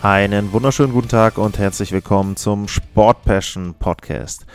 Einen 0.00 0.52
wunderschönen 0.52 0.92
guten 0.92 1.08
Tag 1.08 1.38
und 1.38 1.58
herzlich 1.58 1.90
willkommen 1.90 2.36
zum 2.36 2.68
Sport 2.68 3.24
Passion 3.24 3.74
Podcast. 3.74 4.46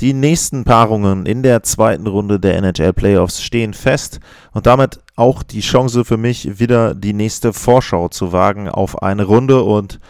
Die 0.00 0.12
nächsten 0.12 0.64
Paarungen 0.64 1.24
in 1.24 1.44
der 1.44 1.62
zweiten 1.62 2.08
Runde 2.08 2.40
der 2.40 2.56
NHL 2.56 2.92
Playoffs 2.94 3.40
stehen 3.40 3.74
fest 3.74 4.18
und 4.52 4.66
damit 4.66 4.98
auch 5.14 5.44
die 5.44 5.60
Chance 5.60 6.04
für 6.04 6.16
mich, 6.16 6.58
wieder 6.58 6.96
die 6.96 7.12
nächste 7.12 7.52
Vorschau 7.52 8.08
zu 8.08 8.32
wagen 8.32 8.68
auf 8.68 9.00
eine 9.00 9.22
Runde. 9.22 9.62
Und 9.62 10.00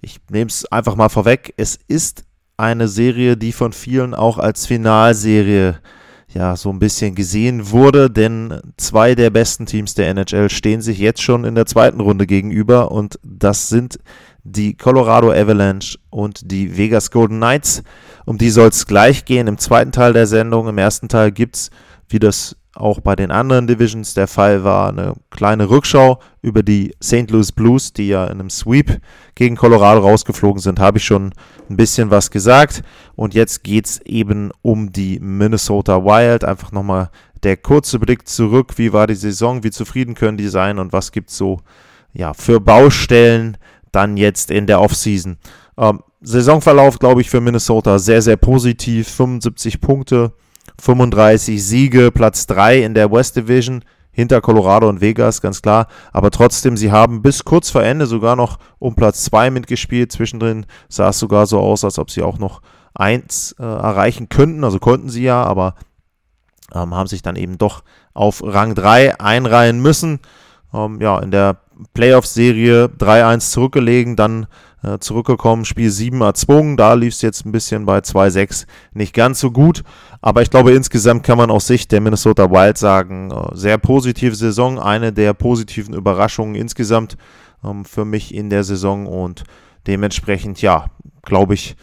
ich 0.00 0.18
nehme 0.30 0.48
es 0.48 0.64
einfach 0.72 0.96
mal 0.96 1.10
vorweg, 1.10 1.52
es 1.58 1.78
ist 1.86 2.24
eine 2.56 2.88
Serie, 2.88 3.36
die 3.36 3.52
von 3.52 3.74
vielen 3.74 4.14
auch 4.14 4.38
als 4.38 4.64
Finalserie 4.64 5.78
ja 6.34 6.56
so 6.56 6.70
ein 6.70 6.78
bisschen 6.78 7.14
gesehen 7.14 7.70
wurde, 7.70 8.10
denn 8.10 8.60
zwei 8.76 9.14
der 9.14 9.30
besten 9.30 9.66
Teams 9.66 9.94
der 9.94 10.08
NHL 10.08 10.50
stehen 10.50 10.80
sich 10.80 10.98
jetzt 10.98 11.22
schon 11.22 11.44
in 11.44 11.54
der 11.54 11.66
zweiten 11.66 12.00
Runde 12.00 12.26
gegenüber 12.26 12.90
und 12.92 13.18
das 13.22 13.68
sind 13.68 13.98
die 14.44 14.76
Colorado 14.76 15.30
Avalanche 15.30 15.98
und 16.10 16.50
die 16.50 16.76
Vegas 16.76 17.10
Golden 17.10 17.36
Knights. 17.36 17.82
Um 18.24 18.38
die 18.38 18.50
soll 18.50 18.68
es 18.68 18.86
gleich 18.86 19.24
gehen 19.24 19.46
im 19.46 19.58
zweiten 19.58 19.92
Teil 19.92 20.12
der 20.12 20.26
Sendung. 20.26 20.68
Im 20.68 20.78
ersten 20.78 21.08
Teil 21.08 21.32
gibt 21.32 21.56
es, 21.56 21.70
wie 22.08 22.18
das 22.18 22.56
auch 22.74 23.00
bei 23.00 23.14
den 23.14 23.30
anderen 23.30 23.66
Divisions 23.66 24.14
der 24.14 24.26
Fall 24.26 24.64
war, 24.64 24.88
eine 24.88 25.14
kleine 25.30 25.68
Rückschau 25.68 26.20
über 26.40 26.62
die 26.62 26.94
St. 27.02 27.30
Louis 27.30 27.52
Blues, 27.52 27.92
die 27.92 28.08
ja 28.08 28.24
in 28.24 28.40
einem 28.40 28.50
Sweep 28.50 29.00
gegen 29.34 29.56
Colorado 29.56 30.00
rausgeflogen 30.00 30.60
sind, 30.60 30.80
habe 30.80 30.98
ich 30.98 31.04
schon 31.04 31.34
ein 31.68 31.76
bisschen 31.76 32.10
was 32.10 32.30
gesagt. 32.30 32.82
Und 33.14 33.34
jetzt 33.34 33.62
geht 33.62 33.86
es 33.86 34.00
eben 34.02 34.50
um 34.62 34.90
die 34.90 35.20
Minnesota 35.20 36.02
Wild. 36.04 36.44
Einfach 36.44 36.72
nochmal 36.72 37.10
der 37.42 37.58
kurze 37.58 37.98
Blick 37.98 38.26
zurück. 38.26 38.78
Wie 38.78 38.92
war 38.92 39.06
die 39.06 39.14
Saison? 39.16 39.62
Wie 39.62 39.70
zufrieden 39.70 40.14
können 40.14 40.38
die 40.38 40.48
sein? 40.48 40.78
Und 40.78 40.92
was 40.92 41.12
gibt 41.12 41.30
es 41.30 41.36
so 41.36 41.60
ja, 42.14 42.32
für 42.32 42.60
Baustellen 42.60 43.58
dann 43.90 44.16
jetzt 44.16 44.50
in 44.50 44.66
der 44.66 44.80
Offseason? 44.80 45.36
Ähm, 45.76 46.02
Saisonverlauf, 46.22 46.98
glaube 46.98 47.20
ich, 47.20 47.28
für 47.28 47.40
Minnesota 47.40 47.98
sehr, 47.98 48.22
sehr 48.22 48.36
positiv. 48.36 49.08
75 49.08 49.80
Punkte, 49.80 50.32
35 50.82 51.64
Siege, 51.64 52.10
Platz 52.10 52.44
3 52.46 52.82
in 52.82 52.94
der 52.94 53.12
West 53.12 53.36
Division 53.36 53.84
hinter 54.10 54.40
Colorado 54.40 54.88
und 54.88 55.00
Vegas, 55.00 55.40
ganz 55.40 55.62
klar. 55.62 55.86
Aber 56.12 56.32
trotzdem, 56.32 56.76
sie 56.76 56.90
haben 56.90 57.22
bis 57.22 57.44
kurz 57.44 57.70
vor 57.70 57.84
Ende 57.84 58.06
sogar 58.06 58.34
noch 58.34 58.58
um 58.80 58.96
Platz 58.96 59.22
2 59.22 59.50
mitgespielt. 59.50 60.10
Zwischendrin 60.10 60.66
sah 60.88 61.10
es 61.10 61.20
sogar 61.20 61.46
so 61.46 61.60
aus, 61.60 61.84
als 61.84 62.00
ob 62.00 62.10
sie 62.10 62.22
auch 62.22 62.38
noch 62.38 62.62
1 62.94 63.54
äh, 63.60 63.62
erreichen 63.62 64.28
könnten. 64.28 64.64
Also 64.64 64.80
konnten 64.80 65.08
sie 65.08 65.22
ja, 65.22 65.44
aber 65.44 65.76
ähm, 66.74 66.92
haben 66.96 67.06
sich 67.06 67.22
dann 67.22 67.36
eben 67.36 67.58
doch 67.58 67.84
auf 68.12 68.42
Rang 68.44 68.74
3 68.74 69.20
einreihen 69.20 69.80
müssen. 69.80 70.18
Ähm, 70.74 71.00
ja, 71.00 71.20
in 71.20 71.30
der 71.30 71.58
Playoff-Serie 71.94 72.86
3-1 72.98 73.52
zurückgelegen, 73.52 74.16
dann 74.16 74.48
äh, 74.82 74.98
zurückgekommen, 74.98 75.64
Spiel 75.64 75.90
7 75.90 76.20
erzwungen. 76.20 76.76
Da 76.76 76.94
lief 76.94 77.14
es 77.14 77.22
jetzt 77.22 77.46
ein 77.46 77.52
bisschen 77.52 77.86
bei 77.86 77.98
2-6 77.98 78.66
nicht 78.92 79.14
ganz 79.14 79.40
so 79.40 79.50
gut. 79.50 79.82
Aber 80.20 80.42
ich 80.42 80.50
glaube, 80.50 80.72
insgesamt 80.72 81.24
kann 81.24 81.38
man 81.38 81.50
aus 81.50 81.66
Sicht 81.66 81.92
der 81.92 82.00
Minnesota 82.00 82.50
Wild 82.50 82.78
sagen, 82.78 83.30
äh, 83.30 83.56
sehr 83.56 83.78
positive 83.78 84.34
Saison, 84.34 84.78
eine 84.78 85.12
der 85.12 85.34
positiven 85.34 85.94
Überraschungen 85.94 86.54
insgesamt 86.54 87.16
ähm, 87.64 87.84
für 87.84 88.04
mich 88.04 88.34
in 88.34 88.50
der 88.50 88.64
Saison 88.64 89.06
und 89.06 89.44
dementsprechend, 89.86 90.62
ja, 90.62 90.86
glaube 91.22 91.54
ich, 91.54 91.76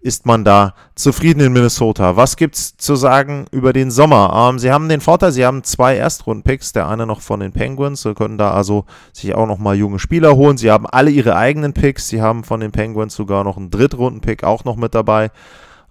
ist 0.00 0.26
man 0.26 0.44
da 0.44 0.74
zufrieden 0.94 1.40
in 1.40 1.52
Minnesota. 1.52 2.16
Was 2.16 2.36
gibt's 2.36 2.76
zu 2.76 2.96
sagen 2.96 3.46
über 3.50 3.72
den 3.72 3.90
Sommer? 3.90 4.48
Ähm, 4.50 4.58
sie 4.58 4.72
haben 4.72 4.88
den 4.88 5.00
Vorteil, 5.00 5.32
sie 5.32 5.44
haben 5.44 5.62
zwei 5.64 5.96
Erstrunden-Picks, 5.96 6.72
der 6.72 6.88
eine 6.88 7.06
noch 7.06 7.20
von 7.20 7.40
den 7.40 7.52
Penguins. 7.52 8.02
Sie 8.02 8.14
können 8.14 8.38
da 8.38 8.52
also 8.52 8.84
sich 9.12 9.34
auch 9.34 9.46
nochmal 9.46 9.76
junge 9.76 9.98
Spieler 9.98 10.34
holen. 10.36 10.56
Sie 10.56 10.70
haben 10.70 10.86
alle 10.86 11.10
ihre 11.10 11.36
eigenen 11.36 11.72
Picks. 11.72 12.08
Sie 12.08 12.20
haben 12.20 12.44
von 12.44 12.60
den 12.60 12.72
Penguins 12.72 13.14
sogar 13.14 13.44
noch 13.44 13.56
einen 13.56 13.70
Drittrunden-Pick 13.70 14.44
auch 14.44 14.64
noch 14.64 14.76
mit 14.76 14.94
dabei. 14.94 15.30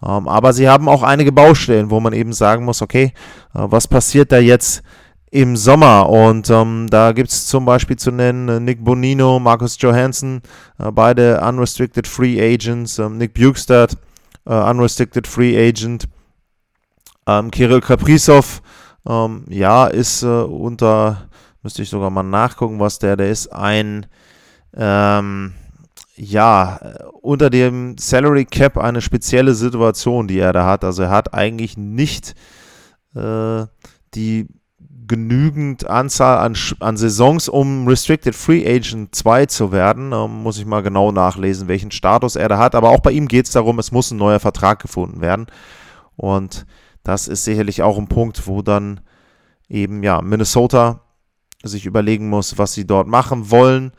Ähm, 0.03 0.27
aber 0.27 0.53
sie 0.53 0.67
haben 0.67 0.89
auch 0.89 1.03
einige 1.03 1.31
Baustellen, 1.31 1.89
wo 1.89 1.99
man 1.99 2.13
eben 2.13 2.33
sagen 2.33 2.65
muss, 2.65 2.81
okay, 2.81 3.13
äh, 3.53 3.59
was 3.59 3.87
passiert 3.87 4.31
da 4.31 4.39
jetzt 4.39 4.83
im 5.31 5.55
Sommer. 5.55 6.09
Und 6.09 6.49
ähm, 6.49 6.87
da 6.89 7.13
gibt 7.13 7.29
es 7.29 7.47
zum 7.47 7.65
Beispiel 7.65 7.95
zu 7.95 8.11
nennen 8.11 8.49
äh, 8.49 8.59
Nick 8.59 8.83
Bonino, 8.83 9.39
Marcus 9.39 9.77
Johansson, 9.79 10.41
äh, 10.77 10.91
beide 10.91 11.41
Unrestricted 11.41 12.05
Free 12.05 12.39
Agents, 12.39 12.99
ähm, 12.99 13.17
Nick 13.17 13.33
Bukestad, 13.33 13.97
äh, 14.45 14.53
Unrestricted 14.53 15.25
Free 15.25 15.57
Agent, 15.57 16.07
ähm, 17.25 17.49
Kirill 17.49 17.81
Kaprizov, 17.81 18.61
ähm, 19.07 19.45
ja, 19.47 19.87
ist 19.87 20.21
äh, 20.21 20.27
unter, 20.27 21.29
müsste 21.63 21.81
ich 21.81 21.89
sogar 21.89 22.09
mal 22.09 22.23
nachgucken, 22.23 22.79
was 22.79 22.99
der, 22.99 23.15
der 23.15 23.29
ist 23.31 23.47
ein, 23.47 24.05
ähm, 24.75 25.53
ja, 26.17 26.79
unter 27.21 27.49
dem 27.49 27.97
Salary 27.97 28.45
Cap 28.45 28.77
eine 28.77 29.01
spezielle 29.01 29.55
Situation, 29.55 30.27
die 30.27 30.39
er 30.39 30.53
da 30.53 30.65
hat. 30.65 30.83
Also 30.83 31.03
er 31.03 31.09
hat 31.09 31.33
eigentlich 31.33 31.77
nicht 31.77 32.35
äh, 33.15 33.65
die 34.13 34.47
genügend 35.07 35.87
Anzahl 35.87 36.37
an, 36.39 36.55
an 36.79 36.97
Saisons, 36.97 37.49
um 37.49 37.87
Restricted 37.87 38.35
Free 38.35 38.65
Agent 38.67 39.15
2 39.15 39.45
zu 39.47 39.71
werden. 39.71 40.11
Ähm, 40.13 40.43
muss 40.43 40.57
ich 40.57 40.65
mal 40.65 40.81
genau 40.81 41.11
nachlesen, 41.11 41.67
welchen 41.67 41.91
Status 41.91 42.35
er 42.35 42.49
da 42.49 42.57
hat. 42.57 42.75
Aber 42.75 42.89
auch 42.89 42.99
bei 42.99 43.11
ihm 43.11 43.27
geht 43.27 43.45
es 43.45 43.51
darum, 43.51 43.79
es 43.79 43.91
muss 43.91 44.11
ein 44.11 44.17
neuer 44.17 44.39
Vertrag 44.39 44.81
gefunden 44.81 45.21
werden. 45.21 45.47
Und 46.15 46.65
das 47.03 47.27
ist 47.27 47.43
sicherlich 47.43 47.81
auch 47.81 47.97
ein 47.97 48.07
Punkt, 48.07 48.47
wo 48.47 48.61
dann 48.61 49.01
eben 49.69 50.03
ja 50.03 50.21
Minnesota 50.21 51.01
sich 51.63 51.85
überlegen 51.85 52.29
muss, 52.29 52.57
was 52.57 52.73
sie 52.73 52.85
dort 52.85 53.07
machen 53.07 53.51
wollen. 53.51 53.91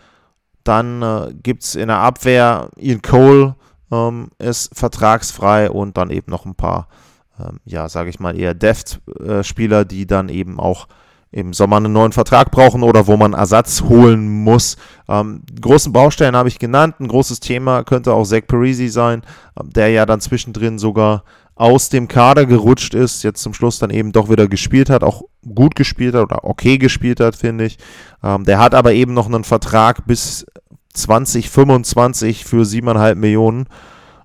Dann 0.64 1.02
äh, 1.02 1.34
gibt 1.34 1.64
es 1.64 1.74
in 1.74 1.88
der 1.88 1.98
Abwehr 1.98 2.70
Ian 2.76 3.02
Cole 3.02 3.56
ähm, 3.92 4.30
ist 4.38 4.76
vertragsfrei 4.76 5.70
und 5.70 5.96
dann 5.96 6.10
eben 6.10 6.30
noch 6.30 6.46
ein 6.46 6.54
paar, 6.54 6.88
ähm, 7.38 7.60
ja, 7.64 7.88
sage 7.88 8.10
ich 8.10 8.20
mal, 8.20 8.38
eher 8.38 8.54
Deft-Spieler, 8.54 9.84
die 9.84 10.06
dann 10.06 10.28
eben 10.28 10.60
auch 10.60 10.88
im 11.32 11.54
Sommer 11.54 11.78
einen 11.78 11.94
neuen 11.94 12.12
Vertrag 12.12 12.50
brauchen 12.50 12.82
oder 12.82 13.06
wo 13.06 13.16
man 13.16 13.32
Ersatz 13.32 13.82
holen 13.82 14.28
muss. 14.28 14.76
Ähm, 15.08 15.42
großen 15.60 15.92
Baustellen 15.92 16.36
habe 16.36 16.50
ich 16.50 16.58
genannt. 16.58 16.96
Ein 17.00 17.08
großes 17.08 17.40
Thema 17.40 17.84
könnte 17.84 18.12
auch 18.12 18.24
Zach 18.26 18.46
Parisi 18.46 18.88
sein, 18.88 19.22
ähm, 19.58 19.70
der 19.70 19.88
ja 19.88 20.04
dann 20.04 20.20
zwischendrin 20.20 20.78
sogar 20.78 21.24
aus 21.54 21.88
dem 21.88 22.08
Kader 22.08 22.44
gerutscht 22.46 22.94
ist, 22.94 23.22
jetzt 23.22 23.42
zum 23.42 23.54
Schluss 23.54 23.78
dann 23.78 23.90
eben 23.90 24.12
doch 24.12 24.28
wieder 24.28 24.46
gespielt 24.46 24.90
hat, 24.90 25.02
auch 25.02 25.22
gut 25.54 25.74
gespielt 25.74 26.14
hat 26.14 26.22
oder 26.22 26.44
okay 26.44 26.76
gespielt 26.78 27.20
hat, 27.20 27.34
finde 27.36 27.64
ich. 27.64 27.78
Ähm, 28.22 28.44
der 28.44 28.58
hat 28.58 28.74
aber 28.74 28.92
eben 28.92 29.14
noch 29.14 29.26
einen 29.26 29.44
Vertrag 29.44 30.06
bis 30.06 30.46
2025 30.94 32.44
für 32.44 32.62
7,5 32.62 33.14
Millionen. 33.14 33.66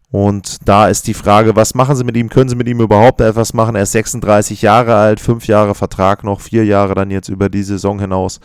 Und 0.09 0.68
da 0.68 0.88
ist 0.88 1.07
die 1.07 1.13
Frage, 1.13 1.56
was 1.56 1.75
machen 1.75 1.95
sie 1.95 2.06
mit 2.06 2.16
ihm? 2.16 2.29
Können 2.29 2.50
sie 2.50 2.56
mit 2.56 2.68
ihm 2.68 2.79
überhaupt 2.79 3.19
etwas 3.19 3.53
machen? 3.53 3.75
Er 3.75 3.84
ist 3.84 3.91
36 3.91 4.62
Jahre 4.62 4.95
alt, 4.95 5.19
fünf 5.19 5.47
Jahre 5.47 5.75
Vertrag 5.75 6.23
noch, 6.23 6.40
vier 6.40 6.63
Jahre 6.63 6.95
dann 6.95 7.12
jetzt 7.12 7.28
über 7.28 7.50
die 7.50 7.63
Saison 7.63 8.00
hinaus. 8.00 8.40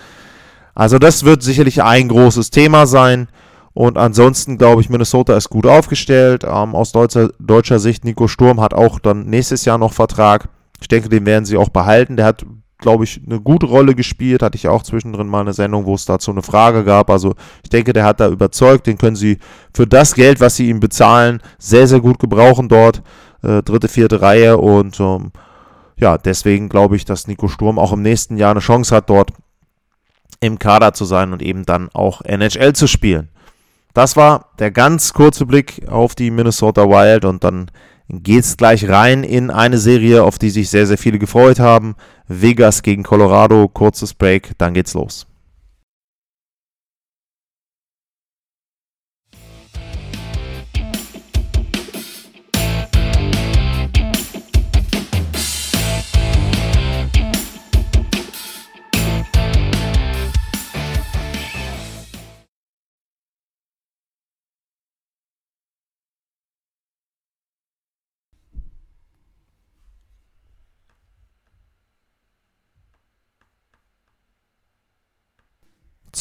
Also 0.74 0.98
das 0.98 1.24
wird 1.24 1.42
sicherlich 1.42 1.82
ein 1.82 2.08
großes 2.08 2.50
Thema 2.50 2.86
sein. 2.86 3.28
Und 3.74 3.96
ansonsten 3.96 4.58
glaube 4.58 4.82
ich, 4.82 4.90
Minnesota 4.90 5.36
ist 5.36 5.50
gut 5.50 5.66
aufgestellt. 5.66 6.44
Ähm, 6.44 6.74
aus 6.74 6.92
deutscher, 6.92 7.30
deutscher 7.38 7.78
Sicht, 7.78 8.04
Nico 8.04 8.26
Sturm 8.28 8.60
hat 8.60 8.74
auch 8.74 8.98
dann 8.98 9.26
nächstes 9.26 9.64
Jahr 9.64 9.78
noch 9.78 9.92
Vertrag. 9.92 10.48
Ich 10.80 10.88
denke, 10.88 11.08
den 11.08 11.24
werden 11.26 11.44
sie 11.44 11.56
auch 11.56 11.68
behalten. 11.68 12.16
Der 12.16 12.26
hat, 12.26 12.44
glaube 12.82 13.04
ich, 13.04 13.22
eine 13.24 13.40
gute 13.40 13.64
Rolle 13.66 13.94
gespielt. 13.94 14.42
Hatte 14.42 14.56
ich 14.56 14.68
auch 14.68 14.82
zwischendrin 14.82 15.26
mal 15.26 15.40
eine 15.40 15.54
Sendung, 15.54 15.86
wo 15.86 15.94
es 15.94 16.04
dazu 16.04 16.30
eine 16.30 16.42
Frage 16.42 16.84
gab. 16.84 17.08
Also 17.08 17.34
ich 17.62 17.70
denke, 17.70 17.94
der 17.94 18.04
hat 18.04 18.20
da 18.20 18.28
überzeugt. 18.28 18.86
Den 18.86 18.98
können 18.98 19.16
sie 19.16 19.38
für 19.74 19.86
das 19.86 20.14
Geld, 20.14 20.40
was 20.40 20.56
sie 20.56 20.68
ihm 20.68 20.80
bezahlen, 20.80 21.40
sehr, 21.58 21.86
sehr 21.86 22.00
gut 22.00 22.18
gebrauchen 22.18 22.68
dort. 22.68 23.02
Äh, 23.42 23.62
dritte, 23.62 23.88
vierte 23.88 24.20
Reihe. 24.20 24.58
Und 24.58 25.00
ähm, 25.00 25.32
ja, 25.96 26.18
deswegen 26.18 26.68
glaube 26.68 26.96
ich, 26.96 27.06
dass 27.06 27.26
Nico 27.26 27.48
Sturm 27.48 27.78
auch 27.78 27.92
im 27.92 28.02
nächsten 28.02 28.36
Jahr 28.36 28.50
eine 28.50 28.60
Chance 28.60 28.94
hat, 28.94 29.08
dort 29.08 29.32
im 30.40 30.58
Kader 30.58 30.92
zu 30.92 31.04
sein 31.04 31.32
und 31.32 31.40
eben 31.40 31.64
dann 31.64 31.88
auch 31.94 32.20
NHL 32.22 32.74
zu 32.74 32.86
spielen. 32.86 33.28
Das 33.94 34.16
war 34.16 34.46
der 34.58 34.70
ganz 34.70 35.12
kurze 35.12 35.46
Blick 35.46 35.88
auf 35.88 36.14
die 36.14 36.30
Minnesota 36.30 36.88
Wild 36.88 37.24
und 37.24 37.44
dann 37.44 37.70
geht's 38.12 38.56
gleich 38.56 38.88
rein 38.88 39.24
in 39.24 39.50
eine 39.50 39.78
Serie, 39.78 40.22
auf 40.22 40.38
die 40.38 40.50
sich 40.50 40.68
sehr, 40.68 40.86
sehr 40.86 40.98
viele 40.98 41.18
gefreut 41.18 41.58
haben. 41.58 41.96
Vegas 42.28 42.82
gegen 42.82 43.02
Colorado, 43.02 43.68
kurzes 43.68 44.14
Break, 44.14 44.52
dann 44.58 44.74
geht's 44.74 44.94
los. 44.94 45.26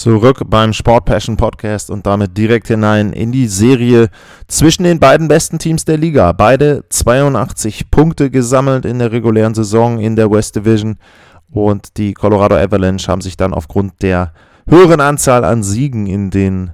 Zurück 0.01 0.41
beim 0.47 0.73
Sport 0.73 1.05
Passion 1.05 1.37
Podcast 1.37 1.91
und 1.91 2.07
damit 2.07 2.35
direkt 2.35 2.67
hinein 2.69 3.13
in 3.13 3.31
die 3.31 3.45
Serie 3.45 4.09
zwischen 4.47 4.83
den 4.83 4.99
beiden 4.99 5.27
besten 5.27 5.59
Teams 5.59 5.85
der 5.85 5.97
Liga. 5.97 6.31
Beide 6.31 6.85
82 6.89 7.91
Punkte 7.91 8.31
gesammelt 8.31 8.85
in 8.85 8.97
der 8.97 9.11
regulären 9.11 9.53
Saison 9.53 9.99
in 9.99 10.15
der 10.15 10.31
West 10.31 10.55
Division 10.55 10.97
und 11.51 11.97
die 11.97 12.15
Colorado 12.15 12.55
Avalanche 12.55 13.11
haben 13.11 13.21
sich 13.21 13.37
dann 13.37 13.53
aufgrund 13.53 14.01
der 14.01 14.33
höheren 14.67 15.01
Anzahl 15.01 15.45
an 15.45 15.61
Siegen 15.61 16.07
in 16.07 16.31
den 16.31 16.71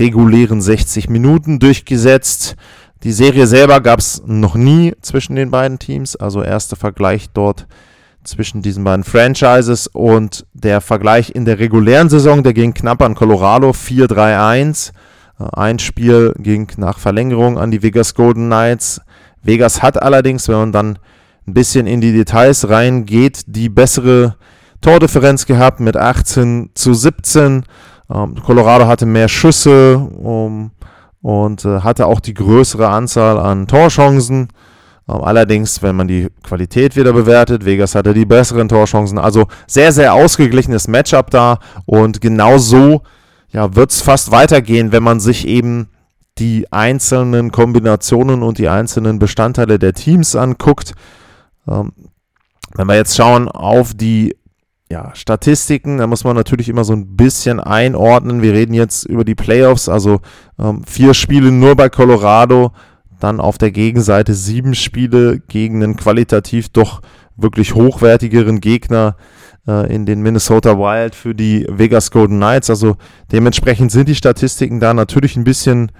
regulären 0.00 0.60
60 0.60 1.08
Minuten 1.08 1.60
durchgesetzt. 1.60 2.56
Die 3.04 3.12
Serie 3.12 3.46
selber 3.46 3.80
gab 3.82 4.00
es 4.00 4.20
noch 4.26 4.56
nie 4.56 4.94
zwischen 5.00 5.36
den 5.36 5.52
beiden 5.52 5.78
Teams, 5.78 6.16
also 6.16 6.42
erster 6.42 6.74
Vergleich 6.74 7.28
dort 7.32 7.68
zwischen 8.24 8.62
diesen 8.62 8.84
beiden 8.84 9.04
Franchises 9.04 9.86
und 9.86 10.46
der 10.52 10.80
Vergleich 10.80 11.30
in 11.34 11.44
der 11.44 11.58
regulären 11.58 12.08
Saison, 12.08 12.42
der 12.42 12.54
ging 12.54 12.74
knapp 12.74 13.02
an 13.02 13.14
Colorado 13.14 13.70
4-3-1. 13.70 14.92
Äh, 15.38 15.44
ein 15.52 15.78
Spiel 15.78 16.34
ging 16.38 16.68
nach 16.76 16.98
Verlängerung 16.98 17.58
an 17.58 17.70
die 17.70 17.82
Vegas 17.82 18.14
Golden 18.14 18.46
Knights. 18.46 19.00
Vegas 19.42 19.82
hat 19.82 20.02
allerdings, 20.02 20.48
wenn 20.48 20.56
man 20.56 20.72
dann 20.72 20.98
ein 21.46 21.54
bisschen 21.54 21.86
in 21.86 22.00
die 22.00 22.12
Details 22.12 22.68
reingeht, 22.68 23.42
die 23.46 23.68
bessere 23.68 24.36
Tordifferenz 24.80 25.46
gehabt 25.46 25.80
mit 25.80 25.96
18 25.96 26.70
zu 26.74 26.94
17. 26.94 27.64
Ähm, 28.10 28.34
Colorado 28.42 28.86
hatte 28.86 29.06
mehr 29.06 29.28
Schüsse 29.28 29.96
um, 29.98 30.72
und 31.22 31.64
äh, 31.64 31.80
hatte 31.80 32.06
auch 32.06 32.20
die 32.20 32.34
größere 32.34 32.88
Anzahl 32.88 33.38
an 33.38 33.66
Torchancen. 33.66 34.48
Ähm, 35.08 35.22
allerdings, 35.22 35.82
wenn 35.82 35.96
man 35.96 36.08
die 36.08 36.28
Qualität 36.42 36.96
wieder 36.96 37.12
bewertet, 37.12 37.64
Vegas 37.64 37.94
hatte 37.94 38.14
die 38.14 38.24
besseren 38.24 38.68
Torchancen. 38.68 39.18
Also 39.18 39.46
sehr, 39.66 39.92
sehr 39.92 40.14
ausgeglichenes 40.14 40.88
Matchup 40.88 41.30
da. 41.30 41.58
Und 41.86 42.20
genau 42.20 42.58
so 42.58 43.02
ja, 43.50 43.74
wird 43.74 43.90
es 43.90 44.02
fast 44.02 44.30
weitergehen, 44.30 44.92
wenn 44.92 45.02
man 45.02 45.20
sich 45.20 45.46
eben 45.46 45.88
die 46.38 46.70
einzelnen 46.72 47.52
Kombinationen 47.52 48.42
und 48.42 48.58
die 48.58 48.68
einzelnen 48.68 49.18
Bestandteile 49.18 49.78
der 49.78 49.92
Teams 49.92 50.34
anguckt. 50.34 50.94
Ähm, 51.68 51.92
wenn 52.74 52.88
wir 52.88 52.96
jetzt 52.96 53.14
schauen 53.14 53.48
auf 53.48 53.94
die 53.94 54.34
ja, 54.90 55.14
Statistiken, 55.14 55.98
da 55.98 56.06
muss 56.06 56.24
man 56.24 56.36
natürlich 56.36 56.68
immer 56.68 56.84
so 56.84 56.92
ein 56.92 57.16
bisschen 57.16 57.60
einordnen. 57.60 58.42
Wir 58.42 58.52
reden 58.52 58.74
jetzt 58.74 59.04
über 59.04 59.24
die 59.24 59.34
Playoffs, 59.34 59.88
also 59.88 60.20
ähm, 60.58 60.82
vier 60.84 61.14
Spiele 61.14 61.52
nur 61.52 61.76
bei 61.76 61.88
Colorado 61.88 62.72
dann 63.20 63.40
auf 63.40 63.58
der 63.58 63.70
Gegenseite 63.70 64.34
sieben 64.34 64.74
Spiele 64.74 65.40
gegen 65.40 65.82
einen 65.82 65.96
qualitativ 65.96 66.68
doch 66.68 67.00
wirklich 67.36 67.74
hochwertigeren 67.74 68.60
Gegner 68.60 69.16
äh, 69.66 69.92
in 69.92 70.06
den 70.06 70.22
Minnesota 70.22 70.78
Wild 70.78 71.14
für 71.14 71.34
die 71.34 71.66
Vegas 71.68 72.10
Golden 72.10 72.36
Knights. 72.36 72.70
Also 72.70 72.96
dementsprechend 73.32 73.92
sind 73.92 74.08
die 74.08 74.14
Statistiken 74.14 74.80
da 74.80 74.94
natürlich 74.94 75.36
ein 75.36 75.44
bisschen 75.44 75.90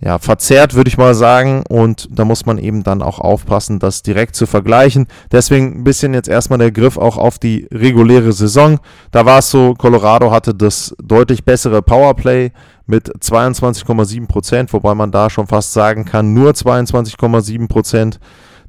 ja, 0.00 0.18
verzerrt, 0.18 0.74
würde 0.74 0.88
ich 0.88 0.96
mal 0.96 1.14
sagen. 1.14 1.64
Und 1.68 2.08
da 2.10 2.24
muss 2.24 2.46
man 2.46 2.58
eben 2.58 2.84
dann 2.84 3.02
auch 3.02 3.18
aufpassen, 3.18 3.78
das 3.78 4.02
direkt 4.02 4.36
zu 4.36 4.46
vergleichen. 4.46 5.06
Deswegen 5.32 5.80
ein 5.80 5.84
bisschen 5.84 6.14
jetzt 6.14 6.28
erstmal 6.28 6.58
der 6.58 6.70
Griff 6.70 6.96
auch 6.96 7.18
auf 7.18 7.38
die 7.38 7.66
reguläre 7.72 8.32
Saison. 8.32 8.78
Da 9.10 9.26
war 9.26 9.40
es 9.40 9.50
so, 9.50 9.74
Colorado 9.74 10.30
hatte 10.30 10.54
das 10.54 10.94
deutlich 11.02 11.44
bessere 11.44 11.82
Powerplay 11.82 12.52
mit 12.88 13.08
22,7 13.22 14.26
Prozent, 14.26 14.72
wobei 14.72 14.94
man 14.94 15.12
da 15.12 15.28
schon 15.28 15.46
fast 15.46 15.74
sagen 15.74 16.06
kann, 16.06 16.32
nur 16.32 16.52
22,7 16.52 17.68
Prozent. 17.68 18.18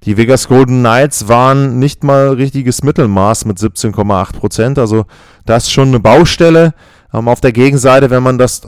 Die 0.04 0.18
Vegas 0.18 0.48
Golden 0.48 0.80
Knights 0.80 1.28
waren 1.28 1.80
nicht 1.80 2.04
mal 2.04 2.30
richtiges 2.30 2.84
Mittelmaß 2.84 3.46
mit 3.46 3.58
17,8 3.58 4.34
Prozent. 4.34 4.78
Also 4.78 5.06
das 5.46 5.64
ist 5.64 5.72
schon 5.72 5.88
eine 5.88 6.00
Baustelle. 6.00 6.74
Ähm, 7.14 7.28
auf 7.28 7.42
der 7.42 7.54
Gegenseite, 7.54 8.10
wenn 8.10 8.24
man 8.24 8.38
das 8.38 8.62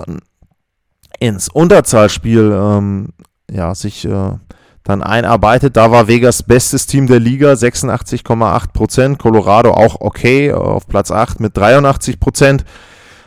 ins 1.20 1.50
Unterzahlspiel 1.50 2.52
ähm, 2.54 3.10
ja, 3.50 3.76
sich 3.76 4.06
äh, 4.06 4.32
dann 4.84 5.04
einarbeitet. 5.04 5.76
Da 5.78 5.92
war 5.92 6.08
Vegas 6.08 6.44
bestes 6.44 6.88
Team 6.88 7.08
der 7.08 7.20
Liga, 7.20 7.52
86,8 7.52 8.72
Prozent. 8.74 9.20
Colorado 9.20 9.72
auch 9.72 9.98
okay, 10.00 10.54
auf 10.54 10.88
Platz 10.88 11.12
8 11.12 11.40
mit 11.42 11.56
83 11.56 12.20
Prozent. 12.20 12.66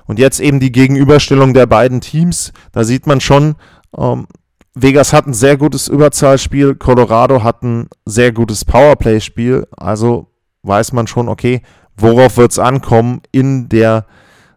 Und 0.07 0.19
jetzt 0.19 0.41
eben 0.41 0.61
die 0.61 0.73
Gegenüberstellung 0.73 1.55
der 1.55 1.67
beiden 1.67 2.01
Teams. 2.01 2.53
Da 2.73 2.85
sieht 2.85 3.07
man 3.07 3.21
schon, 3.21 3.57
ähm, 3.97 4.27
Vegas 4.75 5.13
hat 5.13 5.27
ein 5.27 5.35
sehr 5.35 5.57
gutes 5.57 5.89
Überzahlspiel, 5.89 6.75
Colorado 6.75 7.43
hat 7.43 7.63
ein 7.63 7.89
sehr 8.05 8.33
gutes 8.33 8.65
Powerplay-Spiel. 8.65 9.67
Also 9.77 10.29
weiß 10.63 10.93
man 10.93 11.07
schon, 11.07 11.29
okay, 11.29 11.63
worauf 11.97 12.37
wird 12.37 12.53
es 12.53 12.59
ankommen 12.59 13.23
in 13.31 13.69
der 13.69 14.07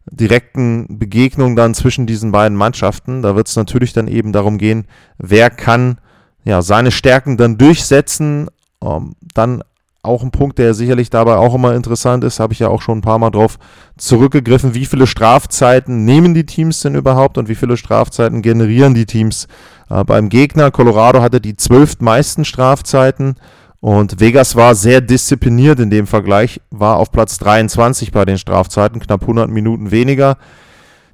direkten 0.10 1.00
Begegnung 1.00 1.56
dann 1.56 1.74
zwischen 1.74 2.08
diesen 2.08 2.32
beiden 2.32 2.58
Mannschaften. 2.58 3.22
Da 3.22 3.36
wird 3.36 3.48
es 3.48 3.56
natürlich 3.56 3.94
dann 3.94 4.08
eben 4.08 4.32
darum 4.32 4.58
gehen, 4.58 4.88
wer 5.18 5.50
kann 5.50 6.00
ja 6.44 6.62
seine 6.62 6.92
Stärken 6.92 7.38
dann 7.38 7.58
durchsetzen. 7.58 8.48
Ähm, 8.82 9.16
dann 9.34 9.64
auch 10.08 10.24
ein 10.24 10.32
Punkt, 10.32 10.58
der 10.58 10.74
sicherlich 10.74 11.10
dabei 11.10 11.36
auch 11.36 11.54
immer 11.54 11.76
interessant 11.76 12.24
ist, 12.24 12.40
habe 12.40 12.54
ich 12.54 12.60
ja 12.60 12.70
auch 12.70 12.82
schon 12.82 13.00
ein 13.00 13.02
paar 13.02 13.20
Mal 13.20 13.30
drauf 13.30 13.60
zurückgegriffen. 13.98 14.74
Wie 14.74 14.86
viele 14.86 15.06
Strafzeiten 15.06 16.06
nehmen 16.06 16.34
die 16.34 16.46
Teams 16.46 16.80
denn 16.82 16.96
überhaupt 16.96 17.38
und 17.38 17.50
wie 17.50 17.56
viele 17.56 17.78
Strafzeiten 17.78 18.42
generieren 18.42 18.94
die 18.94 19.06
Teams 19.06 19.48
äh, 19.90 20.04
beim 20.04 20.30
Gegner? 20.30 20.72
Colorado 20.72 21.22
hatte 21.22 21.40
die 21.40 21.56
zwölf 21.56 22.00
meisten 22.00 22.46
Strafzeiten 22.46 23.36
und 23.80 24.20
Vegas 24.20 24.56
war 24.56 24.74
sehr 24.74 25.02
diszipliniert 25.02 25.80
in 25.80 25.90
dem 25.90 26.08
Vergleich, 26.08 26.62
war 26.72 26.98
auf 26.98 27.12
Platz 27.12 27.38
23 27.38 28.12
bei 28.12 28.26
den 28.26 28.38
Strafzeiten, 28.38 29.00
knapp 29.00 29.22
100 29.22 29.50
Minuten 29.50 29.92
weniger. 29.92 30.38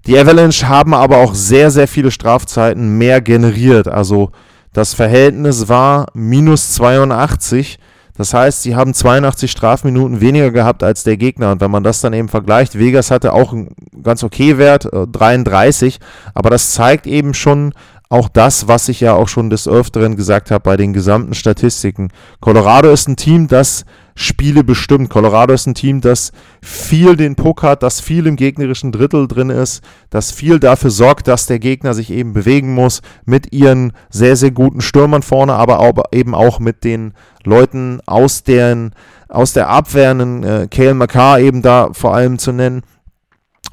Die 0.06 0.18
Avalanche 0.18 0.68
haben 0.68 0.94
aber 0.94 1.18
auch 1.18 1.34
sehr, 1.34 1.72
sehr 1.72 1.88
viele 1.88 2.12
Strafzeiten 2.12 2.98
mehr 2.98 3.22
generiert. 3.22 3.88
Also 3.88 4.32
das 4.74 4.94
Verhältnis 4.94 5.70
war 5.70 6.08
minus 6.14 6.74
82. 6.74 7.80
Das 8.16 8.34
heißt, 8.34 8.62
sie 8.62 8.76
haben 8.76 8.94
82 8.94 9.50
Strafminuten 9.50 10.22
weniger 10.22 10.52
gehabt 10.52 10.84
als 10.84 11.04
der 11.04 11.18
Gegner. 11.18 11.52
Und 11.52 11.62
wenn 11.62 11.72
man 11.72 11.84
das 11.84 12.02
dann 12.02 12.14
eben 12.14 12.30
vergleicht, 12.30 12.78
Vegas 12.78 13.10
hatte 13.10 13.34
auch 13.34 13.54
einen 13.54 13.76
ganz 14.04 14.24
okay 14.24 14.58
Wert, 14.58 14.88
33. 14.92 15.96
Äh, 15.96 16.00
aber 16.34 16.50
das 16.50 16.72
zeigt 16.72 17.08
eben 17.08 17.34
schon, 17.34 17.74
auch 18.14 18.30
das, 18.30 18.68
was 18.68 18.90
ich 18.90 19.00
ja 19.00 19.14
auch 19.14 19.28
schon 19.28 19.50
des 19.50 19.68
Öfteren 19.68 20.16
gesagt 20.16 20.52
habe 20.52 20.62
bei 20.62 20.78
den 20.78 20.94
gesamten 20.94 21.34
Statistiken. 21.34 22.10
Colorado 22.42 22.92
ist 22.92 23.08
ein 23.08 23.16
Team, 23.16 23.48
das 23.48 23.86
Spiele 24.16 24.64
bestimmt. 24.64 25.10
Colorado 25.10 25.54
ist 25.54 25.68
ein 25.68 25.76
Team, 25.76 26.02
das 26.02 26.32
viel 26.62 27.16
den 27.16 27.36
Puck 27.36 27.64
hat, 27.64 27.84
das 27.84 28.00
viel 28.00 28.28
im 28.28 28.36
gegnerischen 28.36 28.92
Drittel 28.92 29.28
drin 29.28 29.50
ist, 29.50 29.84
das 30.10 30.32
viel 30.32 30.60
dafür 30.60 30.92
sorgt, 30.92 31.28
dass 31.28 31.46
der 31.46 31.60
Gegner 31.60 31.94
sich 31.94 32.12
eben 32.12 32.34
bewegen 32.34 32.74
muss 32.74 33.02
mit 33.26 33.54
ihren 33.54 33.94
sehr, 34.10 34.36
sehr 34.36 34.52
guten 34.52 34.82
Stürmern 34.82 35.24
vorne, 35.24 35.54
aber 35.54 36.04
eben 36.12 36.36
auch 36.36 36.60
mit 36.60 36.84
den 36.84 37.14
Leuten 37.44 38.00
aus, 38.06 38.44
deren, 38.44 38.94
aus 39.30 39.54
der 39.54 39.70
Abwehr, 39.70 40.12
einen 40.12 40.44
äh, 40.44 40.68
Kale 40.70 40.94
McCarr 40.94 41.40
eben 41.40 41.62
da 41.62 41.90
vor 41.94 42.14
allem 42.14 42.38
zu 42.38 42.52
nennen 42.52 42.84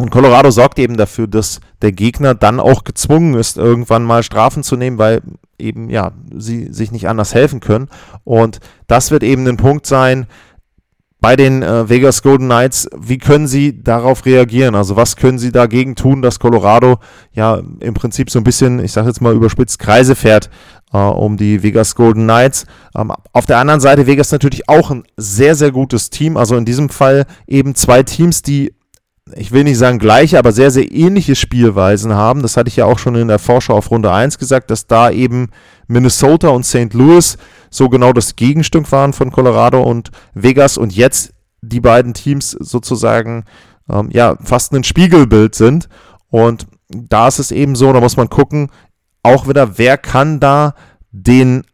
und 0.00 0.10
Colorado 0.10 0.50
sorgt 0.50 0.78
eben 0.78 0.96
dafür, 0.96 1.26
dass 1.26 1.60
der 1.82 1.92
Gegner 1.92 2.34
dann 2.34 2.58
auch 2.58 2.84
gezwungen 2.84 3.34
ist, 3.34 3.58
irgendwann 3.58 4.02
mal 4.02 4.22
Strafen 4.22 4.62
zu 4.62 4.76
nehmen, 4.76 4.96
weil 4.96 5.20
eben, 5.58 5.90
ja, 5.90 6.12
sie 6.34 6.72
sich 6.72 6.90
nicht 6.90 7.06
anders 7.06 7.34
helfen 7.34 7.60
können. 7.60 7.88
Und 8.24 8.60
das 8.86 9.10
wird 9.10 9.22
eben 9.22 9.46
ein 9.46 9.58
Punkt 9.58 9.86
sein, 9.86 10.26
bei 11.20 11.36
den 11.36 11.62
äh, 11.62 11.86
Vegas 11.88 12.22
Golden 12.22 12.46
Knights, 12.46 12.88
wie 12.96 13.18
können 13.18 13.46
sie 13.46 13.82
darauf 13.82 14.24
reagieren? 14.24 14.74
Also 14.74 14.96
was 14.96 15.16
können 15.16 15.38
sie 15.38 15.52
dagegen 15.52 15.94
tun, 15.94 16.22
dass 16.22 16.38
Colorado 16.38 16.98
ja 17.34 17.60
im 17.80 17.92
Prinzip 17.92 18.30
so 18.30 18.38
ein 18.38 18.44
bisschen, 18.44 18.82
ich 18.82 18.92
sage 18.92 19.08
jetzt 19.08 19.20
mal 19.20 19.34
überspitzt, 19.34 19.78
Kreise 19.78 20.14
fährt 20.14 20.48
äh, 20.94 20.96
um 20.96 21.36
die 21.36 21.62
Vegas 21.62 21.94
Golden 21.94 22.22
Knights. 22.22 22.64
Ähm, 22.96 23.12
auf 23.34 23.44
der 23.44 23.58
anderen 23.58 23.80
Seite 23.80 24.06
Vegas 24.06 24.32
natürlich 24.32 24.66
auch 24.66 24.90
ein 24.90 25.04
sehr, 25.18 25.54
sehr 25.54 25.72
gutes 25.72 26.08
Team. 26.08 26.38
Also 26.38 26.56
in 26.56 26.64
diesem 26.64 26.88
Fall 26.88 27.26
eben 27.46 27.74
zwei 27.74 28.02
Teams, 28.02 28.40
die 28.40 28.72
ich 29.36 29.52
will 29.52 29.64
nicht 29.64 29.78
sagen 29.78 29.98
gleiche, 29.98 30.38
aber 30.38 30.52
sehr, 30.52 30.70
sehr 30.70 30.90
ähnliche 30.90 31.34
Spielweisen 31.34 32.14
haben. 32.14 32.42
Das 32.42 32.56
hatte 32.56 32.68
ich 32.68 32.76
ja 32.76 32.86
auch 32.86 32.98
schon 32.98 33.14
in 33.14 33.28
der 33.28 33.38
Vorschau 33.38 33.74
auf 33.74 33.90
Runde 33.90 34.12
1 34.12 34.38
gesagt, 34.38 34.70
dass 34.70 34.86
da 34.86 35.10
eben 35.10 35.50
Minnesota 35.86 36.48
und 36.48 36.64
St. 36.64 36.92
Louis 36.92 37.36
so 37.70 37.88
genau 37.88 38.12
das 38.12 38.36
Gegenstück 38.36 38.90
waren 38.92 39.12
von 39.12 39.30
Colorado 39.30 39.82
und 39.82 40.10
Vegas 40.34 40.78
und 40.78 40.94
jetzt 40.94 41.32
die 41.62 41.80
beiden 41.80 42.14
Teams 42.14 42.52
sozusagen 42.52 43.44
ähm, 43.88 44.08
ja 44.12 44.36
fast 44.42 44.72
ein 44.72 44.84
Spiegelbild 44.84 45.54
sind. 45.54 45.88
Und 46.28 46.66
da 46.88 47.28
ist 47.28 47.38
es 47.38 47.50
eben 47.50 47.76
so, 47.76 47.92
da 47.92 48.00
muss 48.00 48.16
man 48.16 48.30
gucken, 48.30 48.70
auch 49.22 49.48
wieder, 49.48 49.78
wer 49.78 49.98
kann 49.98 50.40
da 50.40 50.74
den 51.12 51.64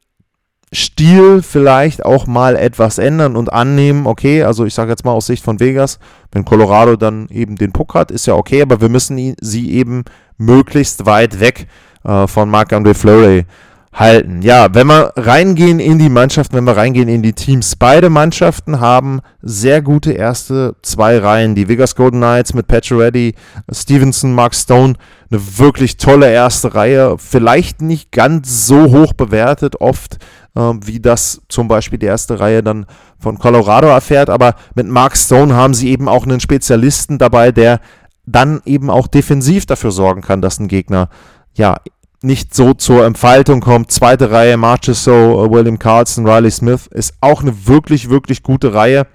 Stil 0.76 1.40
vielleicht 1.40 2.04
auch 2.04 2.26
mal 2.26 2.54
etwas 2.54 2.98
ändern 2.98 3.34
und 3.34 3.50
annehmen, 3.50 4.06
okay, 4.06 4.42
also 4.42 4.66
ich 4.66 4.74
sage 4.74 4.90
jetzt 4.90 5.06
mal 5.06 5.12
aus 5.12 5.26
Sicht 5.26 5.42
von 5.42 5.58
Vegas, 5.58 5.98
wenn 6.32 6.44
Colorado 6.44 6.96
dann 6.96 7.28
eben 7.30 7.56
den 7.56 7.72
Puck 7.72 7.94
hat, 7.94 8.10
ist 8.10 8.26
ja 8.26 8.34
okay, 8.34 8.60
aber 8.60 8.82
wir 8.82 8.90
müssen 8.90 9.34
sie 9.40 9.70
eben 9.70 10.04
möglichst 10.36 11.06
weit 11.06 11.40
weg 11.40 11.66
äh, 12.04 12.26
von 12.26 12.50
Marc-André 12.50 12.92
Fleury 12.92 13.46
halten. 13.94 14.42
Ja, 14.42 14.74
wenn 14.74 14.88
wir 14.88 15.12
reingehen 15.16 15.80
in 15.80 15.98
die 15.98 16.10
Mannschaften, 16.10 16.56
wenn 16.56 16.64
wir 16.64 16.76
reingehen 16.76 17.08
in 17.08 17.22
die 17.22 17.32
Teams, 17.32 17.76
beide 17.76 18.10
Mannschaften 18.10 18.78
haben 18.78 19.20
sehr 19.40 19.80
gute 19.80 20.12
erste 20.12 20.76
zwei 20.82 21.16
Reihen. 21.16 21.54
Die 21.54 21.68
Vegas 21.68 21.96
Golden 21.96 22.18
Knights 22.18 22.52
mit 22.52 22.68
Pacioretty, 22.68 23.34
Stevenson, 23.72 24.34
Mark 24.34 24.54
Stone, 24.54 24.94
eine 25.30 25.58
wirklich 25.58 25.96
tolle 25.96 26.30
erste 26.30 26.74
Reihe. 26.74 27.16
Vielleicht 27.18 27.80
nicht 27.80 28.12
ganz 28.12 28.66
so 28.66 28.92
hoch 28.92 29.14
bewertet 29.14 29.80
oft, 29.80 30.18
wie 30.56 31.00
das 31.00 31.42
zum 31.48 31.68
Beispiel 31.68 31.98
die 31.98 32.06
erste 32.06 32.40
Reihe 32.40 32.62
dann 32.62 32.86
von 33.18 33.38
Colorado 33.38 33.88
erfährt, 33.88 34.30
aber 34.30 34.54
mit 34.74 34.86
Mark 34.86 35.16
Stone 35.16 35.54
haben 35.54 35.74
sie 35.74 35.90
eben 35.90 36.08
auch 36.08 36.24
einen 36.24 36.40
Spezialisten 36.40 37.18
dabei, 37.18 37.52
der 37.52 37.80
dann 38.24 38.62
eben 38.64 38.90
auch 38.90 39.06
defensiv 39.06 39.66
dafür 39.66 39.92
sorgen 39.92 40.22
kann, 40.22 40.40
dass 40.40 40.58
ein 40.58 40.68
Gegner 40.68 41.10
ja 41.54 41.76
nicht 42.22 42.54
so 42.54 42.74
zur 42.74 43.04
Entfaltung 43.04 43.60
kommt. 43.60 43.92
Zweite 43.92 44.30
Reihe, 44.30 44.56
Marchessault, 44.56 45.50
William 45.50 45.78
Carlson, 45.78 46.26
Riley 46.26 46.50
Smith 46.50 46.86
ist 46.88 47.14
auch 47.20 47.42
eine 47.42 47.66
wirklich, 47.66 48.10
wirklich 48.10 48.42
gute 48.42 48.74
Reihe. 48.74 49.06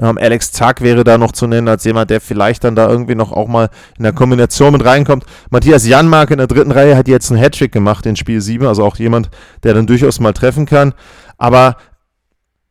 Ähm, 0.00 0.18
Alex 0.18 0.52
Zack 0.52 0.82
wäre 0.82 1.02
da 1.02 1.16
noch 1.16 1.32
zu 1.32 1.46
nennen 1.46 1.68
als 1.68 1.84
jemand, 1.84 2.10
der 2.10 2.20
vielleicht 2.20 2.64
dann 2.64 2.76
da 2.76 2.88
irgendwie 2.88 3.14
noch 3.14 3.32
auch 3.32 3.48
mal 3.48 3.70
in 3.96 4.02
der 4.04 4.12
Kombination 4.12 4.72
mit 4.72 4.84
reinkommt. 4.84 5.24
Matthias 5.50 5.86
Janmark 5.86 6.30
in 6.30 6.38
der 6.38 6.46
dritten 6.46 6.72
Reihe 6.72 6.96
hat 6.96 7.08
jetzt 7.08 7.30
einen 7.30 7.40
Hattrick 7.40 7.72
gemacht 7.72 8.04
in 8.04 8.16
Spiel 8.16 8.40
7, 8.40 8.66
also 8.66 8.84
auch 8.84 8.96
jemand, 8.96 9.30
der 9.62 9.74
dann 9.74 9.86
durchaus 9.86 10.20
mal 10.20 10.32
treffen 10.32 10.66
kann. 10.66 10.92
Aber 11.38 11.76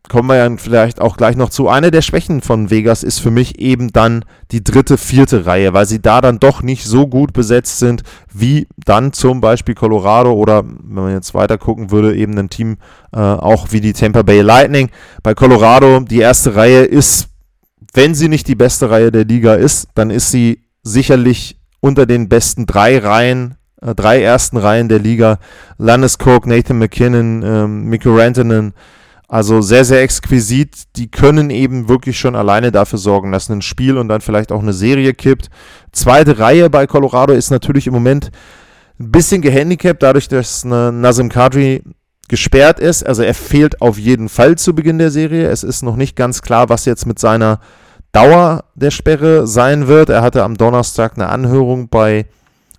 kommen 0.09 0.29
wir 0.29 0.35
ja 0.35 0.49
vielleicht 0.57 1.01
auch 1.01 1.17
gleich 1.17 1.35
noch 1.35 1.49
zu. 1.49 1.67
Eine 1.69 1.91
der 1.91 2.01
Schwächen 2.01 2.41
von 2.41 2.69
Vegas 2.69 3.03
ist 3.03 3.19
für 3.19 3.31
mich 3.31 3.59
eben 3.59 3.91
dann 3.91 4.25
die 4.51 4.63
dritte, 4.63 4.97
vierte 4.97 5.45
Reihe, 5.45 5.73
weil 5.73 5.85
sie 5.85 6.01
da 6.01 6.21
dann 6.21 6.39
doch 6.39 6.61
nicht 6.61 6.85
so 6.85 7.07
gut 7.07 7.33
besetzt 7.33 7.79
sind 7.79 8.03
wie 8.33 8.67
dann 8.77 9.13
zum 9.13 9.41
Beispiel 9.41 9.75
Colorado 9.75 10.31
oder 10.31 10.63
wenn 10.65 11.03
man 11.03 11.13
jetzt 11.13 11.33
weiter 11.33 11.57
gucken 11.57 11.91
würde, 11.91 12.15
eben 12.15 12.37
ein 12.37 12.49
Team 12.49 12.77
äh, 13.13 13.19
auch 13.19 13.67
wie 13.71 13.81
die 13.81 13.93
Tampa 13.93 14.21
Bay 14.21 14.41
Lightning. 14.41 14.89
Bei 15.23 15.33
Colorado, 15.33 15.99
die 16.01 16.19
erste 16.19 16.55
Reihe 16.55 16.83
ist, 16.83 17.29
wenn 17.93 18.15
sie 18.15 18.29
nicht 18.29 18.47
die 18.47 18.55
beste 18.55 18.89
Reihe 18.89 19.11
der 19.11 19.25
Liga 19.25 19.55
ist, 19.55 19.87
dann 19.95 20.09
ist 20.09 20.31
sie 20.31 20.61
sicherlich 20.83 21.59
unter 21.79 22.05
den 22.05 22.29
besten 22.29 22.65
drei 22.65 22.97
Reihen 22.99 23.55
äh, 23.81 23.95
drei 23.95 24.21
ersten 24.21 24.57
Reihen 24.57 24.89
der 24.89 24.99
Liga. 24.99 25.39
Landeskog, 25.77 26.47
Nathan 26.47 26.79
McKinnon, 26.79 27.43
ähm, 27.43 27.85
Mikko 27.85 28.15
Rantanen, 28.15 28.73
also 29.27 29.61
sehr, 29.61 29.83
sehr 29.83 30.01
exquisit. 30.01 30.95
Die 30.95 31.11
können 31.11 31.49
eben 31.49 31.89
wirklich 31.89 32.17
schon 32.17 32.35
alleine 32.35 32.71
dafür 32.71 32.99
sorgen, 32.99 33.31
dass 33.31 33.49
ein 33.49 33.61
Spiel 33.61 33.97
und 33.97 34.07
dann 34.07 34.21
vielleicht 34.21 34.51
auch 34.51 34.61
eine 34.61 34.73
Serie 34.73 35.13
kippt. 35.13 35.49
Zweite 35.91 36.39
Reihe 36.39 36.69
bei 36.69 36.87
Colorado 36.87 37.33
ist 37.33 37.49
natürlich 37.49 37.87
im 37.87 37.93
Moment 37.93 38.31
ein 38.99 39.11
bisschen 39.11 39.41
gehandicapt, 39.41 40.01
dadurch, 40.01 40.27
dass 40.27 40.63
Nazim 40.63 41.29
Kadri 41.29 41.83
gesperrt 42.29 42.79
ist. 42.79 43.05
Also 43.05 43.23
er 43.23 43.33
fehlt 43.33 43.81
auf 43.81 43.97
jeden 43.97 44.29
Fall 44.29 44.57
zu 44.57 44.73
Beginn 44.73 44.97
der 44.97 45.11
Serie. 45.11 45.49
Es 45.49 45.63
ist 45.63 45.83
noch 45.83 45.95
nicht 45.95 46.15
ganz 46.15 46.41
klar, 46.41 46.69
was 46.69 46.85
jetzt 46.85 47.05
mit 47.05 47.19
seiner 47.19 47.59
Dauer 48.13 48.63
der 48.75 48.91
Sperre 48.91 49.45
sein 49.45 49.87
wird. 49.87 50.09
Er 50.09 50.21
hatte 50.21 50.43
am 50.43 50.57
Donnerstag 50.57 51.13
eine 51.15 51.29
Anhörung 51.29 51.89
bei 51.89 52.25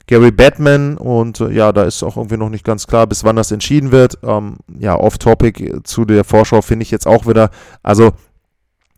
Gary 0.08 0.30
Batman 0.30 0.96
und 0.96 1.38
äh, 1.40 1.50
ja, 1.52 1.70
da 1.70 1.84
ist 1.84 2.02
auch 2.02 2.16
irgendwie 2.16 2.38
noch 2.38 2.48
nicht 2.48 2.64
ganz 2.64 2.86
klar, 2.86 3.06
bis 3.06 3.24
wann 3.24 3.36
das 3.36 3.52
entschieden 3.52 3.92
wird. 3.92 4.18
Ähm, 4.22 4.56
ja, 4.78 4.98
off-topic 4.98 5.82
zu 5.84 6.06
der 6.06 6.24
Vorschau 6.24 6.62
finde 6.62 6.82
ich 6.82 6.90
jetzt 6.90 7.06
auch 7.06 7.26
wieder. 7.26 7.50
Also, 7.82 8.12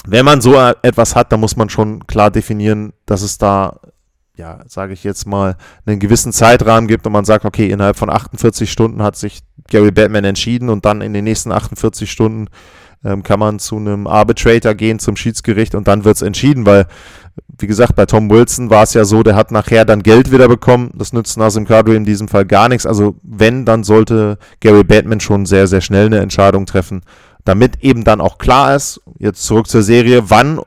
wenn 0.07 0.25
man 0.25 0.41
so 0.41 0.55
etwas 0.83 1.17
hat, 1.17 1.33
dann 1.33 1.41
muss 1.41 1.57
man 1.57 1.69
schon 1.69 2.07
klar 2.07 2.31
definieren, 2.31 2.93
dass 3.07 3.23
es 3.23 3.39
da, 3.39 3.81
ja, 4.37 4.61
sage 4.67 4.93
ich 4.93 5.05
jetzt 5.05 5.27
mal, 5.27 5.57
einen 5.87 6.01
gewissen 6.01 6.33
Zeitrahmen 6.33 6.89
gibt 6.89 7.07
und 7.07 7.13
man 7.13 7.25
sagt, 7.25 7.45
okay, 7.45 7.71
innerhalb 7.71 7.97
von 7.97 8.11
48 8.11 8.71
Stunden 8.71 9.03
hat 9.03 9.17
sich 9.17 9.41
Gary 9.69 9.91
Batman 9.91 10.25
entschieden 10.25 10.69
und 10.69 10.85
dann 10.85 11.03
in 11.03 11.13
den 11.13 11.25
nächsten 11.25 11.53
48 11.53 12.11
Stunden 12.11 12.49
ähm, 13.05 13.23
kann 13.23 13.41
man 13.41 13.59
zu 13.59 13.77
einem 13.77 14.07
Arbitrator 14.07 14.75
gehen, 14.75 14.99
zum 14.99 15.17
Schiedsgericht 15.17 15.75
und 15.75 15.89
dann 15.89 16.05
wird 16.05 16.17
es 16.17 16.23
entschieden, 16.23 16.67
weil 16.67 16.87
wie 17.59 17.67
gesagt, 17.67 17.95
bei 17.95 18.07
Tom 18.07 18.31
Wilson 18.31 18.71
war 18.71 18.83
es 18.83 18.95
ja 18.95 19.05
so, 19.05 19.23
der 19.23 19.35
hat 19.35 19.51
nachher 19.51 19.85
dann 19.85 20.03
Geld 20.03 20.33
wieder 20.33 20.49
bekommen. 20.49 20.91
Das 20.95 21.13
nützt 21.13 21.37
Nasim 21.37 21.67
Kadri 21.67 21.97
in 21.97 22.05
diesem 22.05 22.29
Fall 22.29 22.47
gar 22.47 22.69
nichts. 22.69 22.87
Also 22.87 23.17
wenn, 23.23 23.65
dann 23.65 23.85
sollte 23.85 24.39
Gary 24.61 24.85
Batman 24.85 25.21
schon 25.21 25.47
sehr, 25.47 25.67
sehr 25.67 25.81
schnell 25.81 26.07
eine 26.07 26.19
Entscheidung 26.19 26.67
treffen, 26.67 27.03
damit 27.45 27.83
eben 27.83 28.05
dann 28.05 28.21
auch 28.21 28.39
klar 28.39 28.75
ist, 28.75 29.01
jetzt 29.19 29.45
zurück 29.45 29.69
zur 29.69 29.83
Serie, 29.83 30.31
wann 30.31 30.61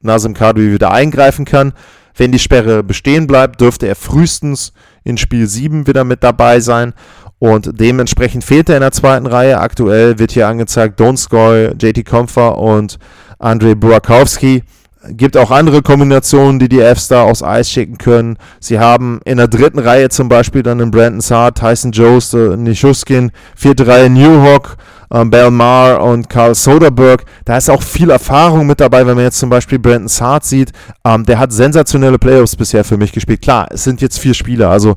Nasim 0.00 0.34
Kadri 0.34 0.72
wieder 0.72 0.92
eingreifen 0.92 1.44
kann. 1.44 1.72
Wenn 2.16 2.32
die 2.32 2.38
Sperre 2.38 2.82
bestehen 2.82 3.26
bleibt, 3.26 3.60
dürfte 3.60 3.86
er 3.86 3.96
frühestens 3.96 4.72
in 5.02 5.16
Spiel 5.16 5.46
7 5.46 5.86
wieder 5.86 6.04
mit 6.04 6.22
dabei 6.22 6.60
sein. 6.60 6.94
Und 7.38 7.78
dementsprechend 7.78 8.44
fehlt 8.44 8.68
er 8.68 8.76
in 8.76 8.82
der 8.82 8.92
zweiten 8.92 9.26
Reihe. 9.26 9.60
Aktuell 9.60 10.18
wird 10.18 10.32
hier 10.32 10.48
angezeigt 10.48 10.98
Donskoy, 11.00 11.72
JT 11.78 12.06
Kompfer 12.06 12.56
und 12.58 12.98
Andrei 13.38 13.74
Burakowski 13.74 14.62
gibt 15.10 15.36
auch 15.36 15.50
andere 15.50 15.82
Kombinationen, 15.82 16.58
die 16.58 16.68
die 16.68 16.80
Fs 16.80 17.08
da 17.08 17.22
aus 17.22 17.42
Eis 17.42 17.70
schicken 17.70 17.98
können. 17.98 18.38
Sie 18.60 18.78
haben 18.78 19.20
in 19.24 19.36
der 19.36 19.48
dritten 19.48 19.78
Reihe 19.78 20.08
zum 20.08 20.28
Beispiel 20.28 20.62
dann 20.62 20.78
den 20.78 20.90
Brandon 20.90 21.20
Saar, 21.20 21.54
Tyson 21.54 21.92
Jones, 21.92 22.32
äh, 22.34 22.56
Nishuskin, 22.56 23.30
vierte 23.54 23.86
Reihe 23.86 24.08
Newhawk, 24.08 24.76
ähm, 25.14 25.30
Belmar 25.30 26.02
und 26.02 26.28
Karl 26.28 26.54
Soderberg. 26.54 27.24
Da 27.44 27.56
ist 27.56 27.70
auch 27.70 27.82
viel 27.82 28.10
Erfahrung 28.10 28.66
mit 28.66 28.80
dabei, 28.80 29.06
wenn 29.06 29.14
man 29.14 29.24
jetzt 29.24 29.38
zum 29.38 29.48
Beispiel 29.48 29.78
Brandon 29.78 30.08
Saar 30.08 30.40
sieht. 30.42 30.72
Ähm, 31.04 31.24
der 31.24 31.38
hat 31.38 31.52
sensationelle 31.52 32.18
Playoffs 32.18 32.56
bisher 32.56 32.84
für 32.84 32.96
mich 32.96 33.12
gespielt. 33.12 33.40
Klar, 33.40 33.68
es 33.70 33.84
sind 33.84 34.02
jetzt 34.02 34.18
vier 34.18 34.34
Spieler, 34.34 34.70
also 34.70 34.96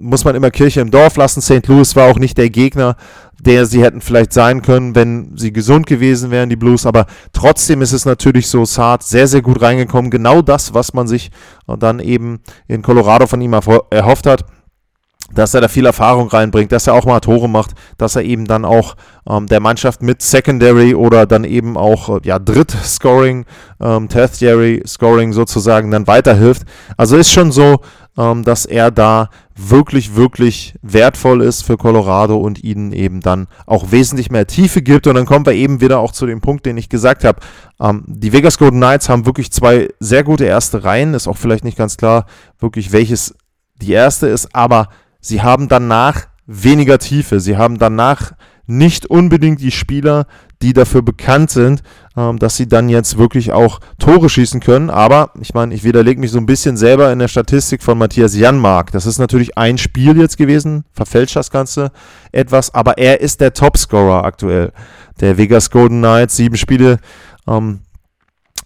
muss 0.00 0.24
man 0.24 0.36
immer 0.36 0.52
Kirche 0.52 0.80
im 0.80 0.92
Dorf 0.92 1.16
lassen. 1.16 1.40
St. 1.40 1.66
Louis 1.66 1.96
war 1.96 2.08
auch 2.08 2.20
nicht 2.20 2.38
der 2.38 2.50
Gegner, 2.50 2.94
der 3.40 3.66
sie 3.66 3.82
hätten 3.82 4.00
vielleicht 4.00 4.32
sein 4.32 4.62
können, 4.62 4.94
wenn 4.94 5.36
sie 5.36 5.52
gesund 5.52 5.88
gewesen 5.88 6.30
wären, 6.30 6.48
die 6.48 6.56
Blues. 6.56 6.86
Aber 6.86 7.06
trotzdem 7.32 7.82
ist 7.82 7.92
es 7.92 8.04
natürlich 8.04 8.46
so, 8.46 8.64
Saad 8.64 9.02
sehr, 9.02 9.26
sehr 9.26 9.42
gut 9.42 9.60
reingekommen. 9.60 10.12
Genau 10.12 10.40
das, 10.40 10.72
was 10.72 10.94
man 10.94 11.08
sich 11.08 11.32
dann 11.66 11.98
eben 11.98 12.38
in 12.68 12.82
Colorado 12.82 13.26
von 13.26 13.40
ihm 13.40 13.54
erhofft 13.54 14.26
hat 14.26 14.44
dass 15.32 15.54
er 15.54 15.60
da 15.60 15.68
viel 15.68 15.86
Erfahrung 15.86 16.28
reinbringt, 16.28 16.72
dass 16.72 16.86
er 16.86 16.94
auch 16.94 17.04
mal 17.04 17.20
Tore 17.20 17.48
macht, 17.48 17.72
dass 17.98 18.16
er 18.16 18.22
eben 18.22 18.46
dann 18.46 18.64
auch 18.64 18.96
ähm, 19.28 19.46
der 19.46 19.60
Mannschaft 19.60 20.02
mit 20.02 20.22
Secondary 20.22 20.94
oder 20.94 21.26
dann 21.26 21.44
eben 21.44 21.76
auch 21.76 22.08
äh, 22.08 22.20
ja, 22.24 22.38
Dritt-Scoring, 22.38 23.44
ähm, 23.80 24.08
Tertiary-Scoring 24.08 25.32
sozusagen 25.32 25.90
dann 25.90 26.06
weiterhilft. 26.06 26.62
Also 26.96 27.16
ist 27.16 27.30
schon 27.30 27.52
so, 27.52 27.80
ähm, 28.16 28.42
dass 28.42 28.64
er 28.64 28.90
da 28.90 29.28
wirklich, 29.54 30.16
wirklich 30.16 30.74
wertvoll 30.82 31.42
ist 31.42 31.62
für 31.62 31.76
Colorado 31.76 32.36
und 32.36 32.64
ihnen 32.64 32.92
eben 32.92 33.20
dann 33.20 33.48
auch 33.66 33.90
wesentlich 33.90 34.30
mehr 34.30 34.46
Tiefe 34.46 34.82
gibt. 34.82 35.06
Und 35.06 35.14
dann 35.14 35.26
kommen 35.26 35.44
wir 35.44 35.52
eben 35.52 35.80
wieder 35.80 35.98
auch 35.98 36.12
zu 36.12 36.26
dem 36.26 36.40
Punkt, 36.40 36.64
den 36.64 36.76
ich 36.78 36.88
gesagt 36.88 37.24
habe. 37.24 37.40
Ähm, 37.80 38.04
die 38.06 38.32
Vegas 38.32 38.56
Golden 38.56 38.78
Knights 38.78 39.08
haben 39.08 39.26
wirklich 39.26 39.52
zwei 39.52 39.88
sehr 40.00 40.24
gute 40.24 40.46
erste 40.46 40.84
Reihen. 40.84 41.12
Ist 41.12 41.28
auch 41.28 41.36
vielleicht 41.36 41.64
nicht 41.64 41.76
ganz 41.76 41.96
klar, 41.96 42.26
wirklich 42.58 42.92
welches 42.92 43.34
die 43.80 43.92
erste 43.92 44.26
ist, 44.26 44.54
aber 44.54 44.88
sie 45.20 45.42
haben 45.42 45.68
danach 45.68 46.26
weniger 46.46 46.98
Tiefe. 46.98 47.40
Sie 47.40 47.56
haben 47.56 47.78
danach 47.78 48.32
nicht 48.66 49.06
unbedingt 49.06 49.60
die 49.60 49.70
Spieler, 49.70 50.26
die 50.60 50.72
dafür 50.72 51.02
bekannt 51.02 51.50
sind, 51.50 51.82
ähm, 52.16 52.38
dass 52.38 52.56
sie 52.56 52.68
dann 52.68 52.88
jetzt 52.88 53.16
wirklich 53.16 53.52
auch 53.52 53.80
Tore 53.98 54.28
schießen 54.28 54.60
können. 54.60 54.90
Aber 54.90 55.30
ich 55.40 55.54
meine, 55.54 55.74
ich 55.74 55.84
widerlege 55.84 56.20
mich 56.20 56.30
so 56.30 56.38
ein 56.38 56.46
bisschen 56.46 56.76
selber 56.76 57.10
in 57.10 57.18
der 57.18 57.28
Statistik 57.28 57.82
von 57.82 57.96
Matthias 57.96 58.36
Janmark. 58.36 58.92
Das 58.92 59.06
ist 59.06 59.18
natürlich 59.18 59.56
ein 59.56 59.78
Spiel 59.78 60.18
jetzt 60.18 60.36
gewesen, 60.36 60.84
verfälscht 60.92 61.36
das 61.36 61.50
Ganze 61.50 61.92
etwas, 62.30 62.74
aber 62.74 62.98
er 62.98 63.20
ist 63.20 63.40
der 63.40 63.54
Topscorer 63.54 64.24
aktuell. 64.24 64.72
Der 65.20 65.38
Vegas 65.38 65.70
Golden 65.70 65.98
Knights, 65.98 66.36
sieben 66.36 66.56
Spiele, 66.56 66.98
ähm, 67.46 67.80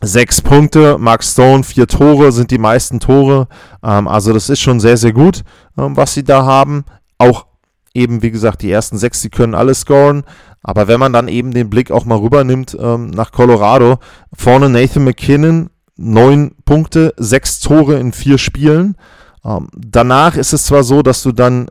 Sechs 0.05 0.41
Punkte, 0.41 0.99
Mark 0.99 1.23
Stone, 1.23 1.63
vier 1.63 1.87
Tore 1.87 2.33
sind 2.33 2.51
die 2.51 2.59
meisten 2.59 2.99
Tore. 2.99 3.47
Ähm, 3.85 4.09
also 4.09 4.33
das 4.33 4.49
ist 4.49 4.59
schon 4.59 4.81
sehr, 4.81 4.97
sehr 4.97 5.13
gut, 5.13 5.45
ähm, 5.79 5.97
was 5.97 6.13
sie 6.15 6.25
da 6.25 6.45
haben. 6.45 6.85
Auch 7.19 7.47
eben, 7.95 8.21
wie 8.21 8.33
gesagt, 8.33 8.63
die 8.63 8.71
ersten 8.73 8.99
sechs, 8.99 9.21
die 9.21 9.31
können 9.31 9.55
alle 9.55 9.75
scoren. 9.75 10.25
Aber 10.61 10.89
wenn 10.89 10.99
man 10.99 11.13
dann 11.13 11.29
eben 11.29 11.53
den 11.53 11.71
Blick 11.71 11.93
auch 11.93 12.05
mal 12.05 12.19
rübernimmt 12.19 12.77
ähm, 12.81 13.11
nach 13.11 13.31
Colorado, 13.31 13.99
vorne 14.33 14.69
Nathan 14.69 15.05
McKinnon, 15.05 15.71
neun 15.97 16.57
Punkte, 16.65 17.15
sechs 17.17 17.61
Tore 17.61 17.97
in 18.01 18.13
vier 18.13 18.39
Spielen. 18.39 18.97
Ähm, 19.45 19.69
danach 19.73 20.37
ist 20.37 20.53
es 20.53 20.65
zwar 20.65 20.83
so, 20.83 21.03
dass 21.03 21.23
du 21.23 21.31
dann 21.31 21.69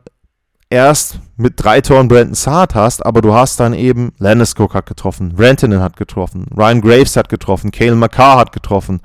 erst 0.72 1.18
mit 1.36 1.54
drei 1.56 1.80
Toren 1.82 2.08
Brandon 2.08 2.34
Saad 2.34 2.74
hast, 2.74 3.04
aber 3.04 3.20
du 3.20 3.34
hast 3.34 3.60
dann 3.60 3.74
eben 3.74 4.12
Landeskog 4.18 4.74
hat 4.74 4.86
getroffen, 4.86 5.34
Rantanen 5.36 5.80
hat 5.80 5.96
getroffen, 5.96 6.46
Ryan 6.56 6.80
Graves 6.80 7.16
hat 7.16 7.28
getroffen, 7.28 7.70
Kale 7.70 7.94
McCarr 7.94 8.38
hat 8.38 8.52
getroffen, 8.52 9.00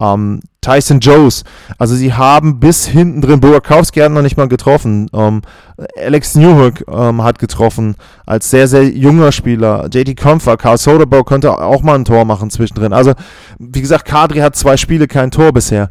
ähm, 0.00 0.40
Tyson 0.60 1.00
Jones. 1.00 1.44
Also 1.78 1.94
sie 1.94 2.12
haben 2.12 2.60
bis 2.60 2.86
hinten 2.86 3.22
drin, 3.22 3.40
Burakowski 3.40 4.00
hat 4.00 4.12
noch 4.12 4.22
nicht 4.22 4.36
mal 4.36 4.48
getroffen, 4.48 5.08
ähm, 5.14 5.40
Alex 5.96 6.34
Newhook 6.34 6.84
ähm, 6.88 7.22
hat 7.22 7.38
getroffen 7.38 7.94
als 8.26 8.50
sehr, 8.50 8.68
sehr 8.68 8.84
junger 8.84 9.32
Spieler, 9.32 9.88
JT 9.90 10.20
Comfer, 10.20 10.58
Carl 10.58 10.76
Soderberg 10.76 11.24
konnte 11.24 11.56
auch 11.56 11.82
mal 11.82 11.94
ein 11.94 12.04
Tor 12.04 12.26
machen 12.26 12.50
zwischendrin. 12.50 12.92
Also 12.92 13.14
wie 13.58 13.80
gesagt, 13.80 14.04
Kadri 14.04 14.40
hat 14.40 14.56
zwei 14.56 14.76
Spiele, 14.76 15.06
kein 15.06 15.30
Tor 15.30 15.52
bisher 15.52 15.88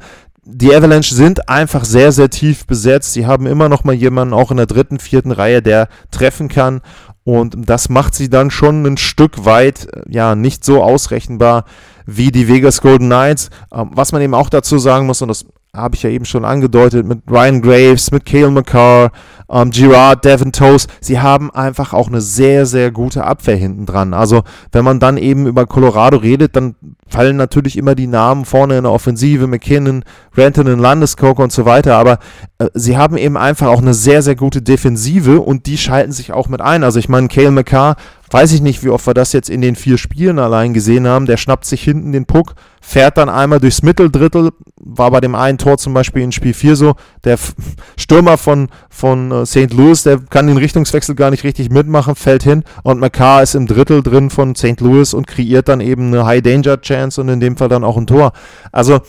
die 0.49 0.73
Avalanche 0.73 1.13
sind 1.13 1.49
einfach 1.49 1.83
sehr, 1.83 2.13
sehr 2.13 2.29
tief 2.29 2.65
besetzt. 2.65 3.11
Sie 3.11 3.25
haben 3.25 3.45
immer 3.45 3.67
noch 3.67 3.83
mal 3.83 3.93
jemanden 3.93 4.33
auch 4.33 4.49
in 4.49 4.57
der 4.57 4.65
dritten, 4.65 4.97
vierten 4.97 5.31
Reihe, 5.31 5.61
der 5.61 5.89
treffen 6.09 6.47
kann. 6.47 6.81
Und 7.25 7.69
das 7.69 7.89
macht 7.89 8.15
sie 8.15 8.29
dann 8.29 8.49
schon 8.49 8.85
ein 8.85 8.95
Stück 8.95 9.43
weit, 9.43 9.87
ja, 10.07 10.35
nicht 10.35 10.63
so 10.63 10.81
ausrechenbar 10.81 11.65
wie 12.05 12.31
die 12.31 12.47
Vegas 12.47 12.79
Golden 12.79 13.07
Knights. 13.07 13.49
Ähm, 13.73 13.91
was 13.93 14.13
man 14.13 14.21
eben 14.21 14.33
auch 14.33 14.49
dazu 14.49 14.77
sagen 14.77 15.05
muss, 15.05 15.21
und 15.21 15.27
das 15.27 15.45
habe 15.77 15.95
ich 15.95 16.03
ja 16.03 16.09
eben 16.09 16.25
schon 16.25 16.45
angedeutet, 16.45 17.05
mit 17.05 17.19
Ryan 17.29 17.61
Graves, 17.61 18.11
mit 18.11 18.25
Cale 18.25 18.51
McCarr, 18.51 19.11
ähm, 19.49 19.71
Girard, 19.71 20.25
Devin 20.25 20.51
Toes, 20.51 20.87
sie 20.99 21.19
haben 21.19 21.51
einfach 21.51 21.93
auch 21.93 22.07
eine 22.07 22.21
sehr, 22.21 22.65
sehr 22.65 22.91
gute 22.91 23.23
Abwehr 23.23 23.55
hinten 23.55 23.85
dran. 23.85 24.13
Also 24.13 24.43
wenn 24.71 24.83
man 24.83 24.99
dann 24.99 25.17
eben 25.17 25.47
über 25.47 25.65
Colorado 25.65 26.17
redet, 26.17 26.55
dann 26.55 26.75
fallen 27.07 27.37
natürlich 27.37 27.77
immer 27.77 27.95
die 27.95 28.07
Namen 28.07 28.45
vorne 28.45 28.77
in 28.77 28.83
der 28.83 28.91
Offensive, 28.91 29.47
McKinnon, 29.47 30.03
Rantanen, 30.35 30.79
Landeskog 30.79 31.39
und 31.39 31.51
so 31.51 31.65
weiter, 31.65 31.95
aber 31.95 32.19
äh, 32.59 32.67
sie 32.73 32.97
haben 32.97 33.17
eben 33.17 33.37
einfach 33.37 33.67
auch 33.67 33.81
eine 33.81 33.93
sehr, 33.93 34.21
sehr 34.21 34.35
gute 34.35 34.61
Defensive 34.61 35.39
und 35.39 35.65
die 35.65 35.77
schalten 35.77 36.11
sich 36.11 36.33
auch 36.33 36.49
mit 36.49 36.61
ein. 36.61 36.83
Also 36.83 36.99
ich 36.99 37.07
meine, 37.07 37.27
Cale 37.29 37.51
McCarr 37.51 37.95
weiß 38.29 38.51
ich 38.51 38.61
nicht, 38.61 38.83
wie 38.83 38.89
oft 38.89 39.07
wir 39.07 39.13
das 39.13 39.33
jetzt 39.33 39.49
in 39.49 39.61
den 39.61 39.75
vier 39.75 39.97
Spielen 39.97 40.39
allein 40.39 40.73
gesehen 40.73 41.07
haben. 41.07 41.25
Der 41.25 41.37
schnappt 41.37 41.65
sich 41.65 41.81
hinten 41.81 42.11
den 42.11 42.25
Puck, 42.25 42.55
fährt 42.81 43.17
dann 43.17 43.29
einmal 43.29 43.59
durchs 43.59 43.83
Mitteldrittel, 43.83 44.51
war 44.75 45.11
bei 45.11 45.21
dem 45.21 45.35
einen 45.35 45.57
Tor 45.57 45.77
zum 45.77 45.93
Beispiel 45.93 46.23
in 46.23 46.31
Spiel 46.31 46.53
4 46.53 46.75
so. 46.75 46.95
Der 47.23 47.37
Stürmer 47.97 48.37
von, 48.37 48.69
von 48.89 49.31
äh, 49.31 49.45
St. 49.45 49.73
Louis, 49.73 50.03
der 50.03 50.19
kann 50.19 50.47
den 50.47 50.57
Richtungswechsel 50.57 51.15
gar 51.15 51.31
nicht 51.31 51.43
richtig 51.43 51.69
mitmachen, 51.69 52.15
fällt 52.15 52.43
hin 52.43 52.63
und 52.83 52.99
McCarr 52.99 53.43
ist 53.43 53.55
im 53.55 53.67
Drittel 53.67 54.03
drin 54.03 54.29
von 54.29 54.55
St. 54.55 54.81
Louis 54.81 55.13
und 55.13 55.27
kreiert 55.27 55.67
dann 55.69 55.79
eben 55.79 56.07
eine 56.07 56.25
High-Danger-Chance 56.25 57.21
und 57.21 57.29
in 57.29 57.39
dem 57.39 57.57
Fall 57.57 57.69
dann 57.69 57.83
auch 57.83 57.97
ein 57.97 58.07
Tor. 58.07 58.33
Also 58.71 58.99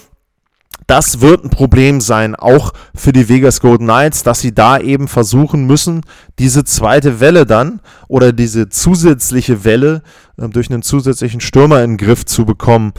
das 0.89 1.21
wird 1.21 1.45
ein 1.45 1.51
Problem 1.51 2.01
sein, 2.01 2.35
auch 2.35 2.73
für 2.95 3.13
die 3.13 3.29
Vegas 3.29 3.61
Golden 3.61 3.85
Knights, 3.85 4.23
dass 4.23 4.41
sie 4.41 4.55
da 4.55 4.79
eben 4.79 5.07
versuchen 5.07 5.67
müssen, 5.67 6.01
diese 6.39 6.65
zweite 6.65 7.21
Welle 7.21 7.45
dann 7.45 7.81
oder 8.09 8.33
diese 8.33 8.71
zusätzliche 8.71 9.65
Welle 9.65 10.03
äh, 10.39 10.49
durch 10.49 10.71
einen 10.71 10.83
zusätzlichen 10.83 11.41
Stürmer 11.41 11.85
in 11.85 11.93
den 11.93 11.97
Griff 11.99 12.25
zu 12.25 12.47
bekommen. 12.47 12.95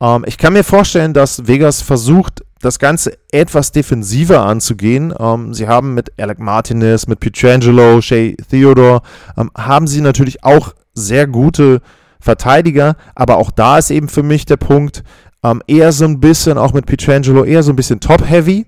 Ähm, 0.00 0.24
ich 0.26 0.38
kann 0.38 0.54
mir 0.54 0.64
vorstellen, 0.64 1.12
dass 1.12 1.46
Vegas 1.46 1.82
versucht, 1.82 2.42
das 2.62 2.78
Ganze 2.78 3.12
etwas 3.30 3.72
defensiver 3.72 4.46
anzugehen. 4.46 5.12
Ähm, 5.18 5.52
sie 5.52 5.68
haben 5.68 5.92
mit 5.92 6.18
Alec 6.18 6.38
Martinez, 6.38 7.06
mit 7.06 7.20
Pietrangelo, 7.20 8.00
Shea 8.00 8.32
Theodore, 8.50 9.02
ähm, 9.36 9.50
haben 9.54 9.86
sie 9.86 10.00
natürlich 10.00 10.42
auch 10.44 10.72
sehr 10.94 11.26
gute 11.26 11.82
Verteidiger, 12.20 12.96
aber 13.14 13.36
auch 13.36 13.50
da 13.50 13.76
ist 13.76 13.90
eben 13.90 14.08
für 14.08 14.22
mich 14.22 14.46
der 14.46 14.56
Punkt, 14.56 15.04
ähm, 15.44 15.62
eher 15.66 15.92
so 15.92 16.06
ein 16.06 16.18
bisschen, 16.18 16.58
auch 16.58 16.72
mit 16.72 16.86
Pietrangelo, 16.86 17.44
eher 17.44 17.62
so 17.62 17.72
ein 17.72 17.76
bisschen 17.76 18.00
top-heavy. 18.00 18.66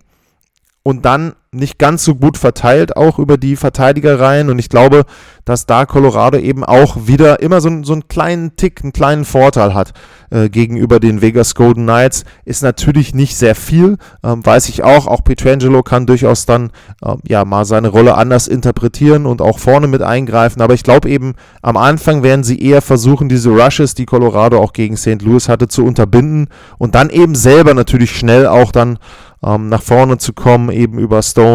Und 0.82 1.04
dann 1.04 1.34
nicht 1.56 1.78
ganz 1.78 2.04
so 2.04 2.14
gut 2.14 2.38
verteilt, 2.38 2.96
auch 2.96 3.18
über 3.18 3.36
die 3.36 3.56
Verteidigerreihen. 3.56 4.50
Und 4.50 4.58
ich 4.58 4.68
glaube, 4.68 5.04
dass 5.44 5.66
da 5.66 5.86
Colorado 5.86 6.38
eben 6.38 6.64
auch 6.64 7.06
wieder 7.06 7.40
immer 7.40 7.60
so, 7.60 7.70
so 7.82 7.92
einen 7.92 8.08
kleinen 8.08 8.56
Tick, 8.56 8.82
einen 8.82 8.92
kleinen 8.92 9.24
Vorteil 9.24 9.74
hat 9.74 9.92
äh, 10.30 10.48
gegenüber 10.48 11.00
den 11.00 11.22
Vegas 11.22 11.54
Golden 11.54 11.84
Knights. 11.84 12.24
Ist 12.44 12.62
natürlich 12.62 13.14
nicht 13.14 13.36
sehr 13.36 13.54
viel, 13.54 13.96
ähm, 14.24 14.44
weiß 14.44 14.68
ich 14.68 14.82
auch. 14.82 15.06
Auch 15.06 15.22
Petrangelo 15.24 15.82
kann 15.82 16.06
durchaus 16.06 16.46
dann 16.46 16.70
ähm, 17.04 17.20
ja 17.26 17.44
mal 17.44 17.64
seine 17.64 17.88
Rolle 17.88 18.16
anders 18.16 18.48
interpretieren 18.48 19.24
und 19.26 19.40
auch 19.40 19.58
vorne 19.58 19.86
mit 19.86 20.02
eingreifen. 20.02 20.60
Aber 20.62 20.74
ich 20.74 20.82
glaube 20.82 21.08
eben, 21.08 21.34
am 21.62 21.76
Anfang 21.76 22.22
werden 22.22 22.44
sie 22.44 22.60
eher 22.60 22.82
versuchen, 22.82 23.28
diese 23.28 23.50
Rushes, 23.50 23.94
die 23.94 24.06
Colorado 24.06 24.58
auch 24.60 24.72
gegen 24.72 24.96
St. 24.96 25.22
Louis 25.22 25.48
hatte, 25.48 25.68
zu 25.68 25.84
unterbinden 25.84 26.48
und 26.78 26.94
dann 26.94 27.10
eben 27.10 27.34
selber 27.34 27.74
natürlich 27.74 28.10
schnell 28.16 28.46
auch 28.46 28.72
dann 28.72 28.98
ähm, 29.42 29.68
nach 29.68 29.82
vorne 29.82 30.18
zu 30.18 30.32
kommen, 30.32 30.70
eben 30.70 30.98
über 30.98 31.22
Stone, 31.22 31.45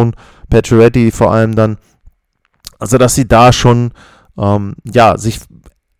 Pacioretty 0.50 1.12
vor 1.12 1.32
allem 1.32 1.56
dann. 1.56 1.78
Also, 2.80 2.98
dass 2.98 3.16
sie 3.16 3.28
da 3.28 3.54
schon, 3.54 3.92
ähm, 4.38 4.76
ja, 4.84 5.18
sich 5.18 5.40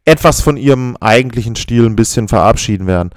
etwas 0.06 0.42
von 0.42 0.58
ihrem 0.58 0.98
eigentlichen 1.00 1.56
Stil 1.56 1.86
ein 1.86 1.96
bisschen 1.96 2.28
verabschieden 2.28 2.88
werden. 2.88 3.12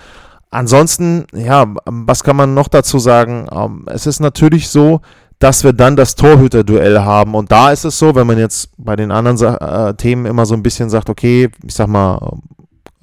Ansonsten, 0.51 1.27
ja, 1.35 1.67
was 1.87 2.23
kann 2.23 2.37
man 2.37 2.55
noch 2.55 2.69
dazu 2.69 2.99
sagen? 2.99 3.47
Ähm, 3.51 3.87
es 3.89 4.07
ist 4.07 4.21
natürlich 4.21 4.69
so, 4.69 5.01
dass 5.39 5.65
wir 5.65 5.73
dann 5.73 5.97
das 5.97 6.15
Torhüter-Duell 6.15 7.01
haben. 7.01 7.35
Und 7.35 7.51
da 7.51 7.73
ist 7.73 7.85
es 7.85 7.99
so, 7.99 8.15
wenn 8.15 8.27
man 8.27 8.39
jetzt 8.39 8.71
bei 8.77 8.97
den 8.97 9.11
anderen 9.11 9.39
äh, 9.61 9.95
Themen 9.95 10.27
immer 10.27 10.47
so 10.47 10.55
ein 10.55 10.63
bisschen 10.63 10.91
sagt, 10.91 11.11
okay, 11.11 11.51
ich 11.65 11.75
sag 11.75 11.89
mal, 11.89 12.39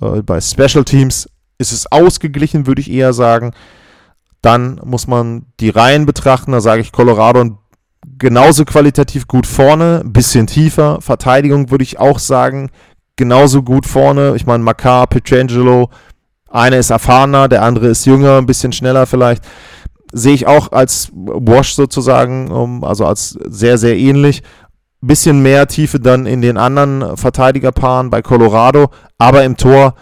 äh, 0.01 0.21
bei 0.21 0.39
Special 0.39 0.84
Teams 0.84 1.27
ist 1.57 1.71
es 1.71 1.91
ausgeglichen, 1.91 2.67
würde 2.67 2.81
ich 2.81 2.89
eher 2.89 3.13
sagen. 3.13 3.51
Dann 4.41 4.79
muss 4.84 5.07
man 5.07 5.45
die 5.60 5.69
Reihen 5.69 6.05
betrachten. 6.05 6.51
Da 6.51 6.62
sage 6.62 6.81
ich 6.81 6.91
Colorado 6.91 7.57
genauso 8.21 8.65
qualitativ 8.65 9.27
gut 9.27 9.47
vorne, 9.47 10.03
bisschen 10.05 10.45
tiefer. 10.45 11.01
Verteidigung 11.01 11.71
würde 11.71 11.84
ich 11.84 11.99
auch 11.99 12.19
sagen, 12.19 12.69
genauso 13.15 13.63
gut 13.63 13.88
vorne. 13.88 14.34
Ich 14.36 14.45
meine, 14.45 14.63
Makar, 14.63 15.07
Petrangelo, 15.07 15.89
einer 16.47 16.77
ist 16.77 16.91
erfahrener, 16.91 17.47
der 17.47 17.63
andere 17.63 17.88
ist 17.88 18.05
jünger, 18.05 18.38
ein 18.38 18.45
bisschen 18.45 18.73
schneller 18.73 19.07
vielleicht. 19.07 19.43
Sehe 20.13 20.36
ich 20.36 20.45
auch 20.45 20.71
als 20.71 21.10
Wash 21.13 21.73
sozusagen, 21.73 22.84
also 22.84 23.05
als 23.05 23.31
sehr, 23.47 23.79
sehr 23.79 23.97
ähnlich. 23.97 24.43
Bisschen 25.01 25.41
mehr 25.41 25.65
Tiefe 25.67 25.99
dann 25.99 26.27
in 26.27 26.43
den 26.43 26.57
anderen 26.57 27.17
Verteidigerpaaren 27.17 28.12
bei 28.12 28.21
Colorado, 28.21 28.91
aber 29.17 29.43
im 29.43 29.57
Tor 29.57 29.95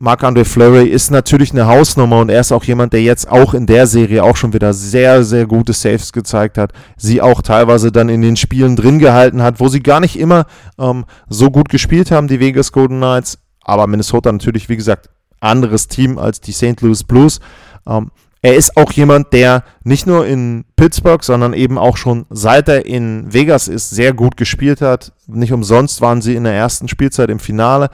Marc-André 0.00 0.44
Fleury 0.44 0.88
ist 0.88 1.12
natürlich 1.12 1.52
eine 1.52 1.66
Hausnummer 1.66 2.18
und 2.18 2.28
er 2.28 2.40
ist 2.40 2.50
auch 2.50 2.64
jemand, 2.64 2.92
der 2.92 3.02
jetzt 3.02 3.28
auch 3.30 3.54
in 3.54 3.66
der 3.66 3.86
Serie 3.86 4.24
auch 4.24 4.36
schon 4.36 4.52
wieder 4.52 4.74
sehr, 4.74 5.22
sehr 5.22 5.46
gute 5.46 5.72
Saves 5.72 6.12
gezeigt 6.12 6.58
hat. 6.58 6.72
Sie 6.96 7.22
auch 7.22 7.42
teilweise 7.42 7.92
dann 7.92 8.08
in 8.08 8.20
den 8.20 8.36
Spielen 8.36 8.74
drin 8.74 8.98
gehalten 8.98 9.40
hat, 9.40 9.60
wo 9.60 9.68
sie 9.68 9.80
gar 9.80 10.00
nicht 10.00 10.18
immer 10.18 10.46
ähm, 10.78 11.04
so 11.28 11.48
gut 11.50 11.68
gespielt 11.68 12.10
haben, 12.10 12.26
die 12.26 12.40
Vegas 12.40 12.72
Golden 12.72 12.96
Knights. 12.96 13.38
Aber 13.62 13.86
Minnesota 13.86 14.32
natürlich, 14.32 14.68
wie 14.68 14.76
gesagt, 14.76 15.10
anderes 15.38 15.86
Team 15.86 16.18
als 16.18 16.40
die 16.40 16.52
St. 16.52 16.80
Louis 16.80 17.04
Blues. 17.04 17.38
Ähm, 17.86 18.10
er 18.42 18.56
ist 18.56 18.76
auch 18.76 18.92
jemand, 18.92 19.32
der 19.32 19.62
nicht 19.84 20.08
nur 20.08 20.26
in 20.26 20.64
Pittsburgh, 20.76 21.22
sondern 21.22 21.54
eben 21.54 21.78
auch 21.78 21.96
schon 21.96 22.26
seit 22.30 22.68
er 22.68 22.84
in 22.84 23.32
Vegas 23.32 23.68
ist, 23.68 23.90
sehr 23.90 24.12
gut 24.12 24.36
gespielt 24.36 24.80
hat. 24.80 25.12
Nicht 25.28 25.52
umsonst 25.52 26.00
waren 26.00 26.20
sie 26.20 26.34
in 26.34 26.44
der 26.44 26.52
ersten 26.52 26.88
Spielzeit 26.88 27.30
im 27.30 27.38
Finale. 27.38 27.90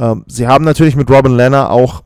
Ähm, 0.00 0.24
sie 0.26 0.48
haben 0.48 0.64
natürlich 0.64 0.96
mit 0.96 1.10
Robin 1.10 1.36
Lenner 1.36 1.70
auch 1.70 2.02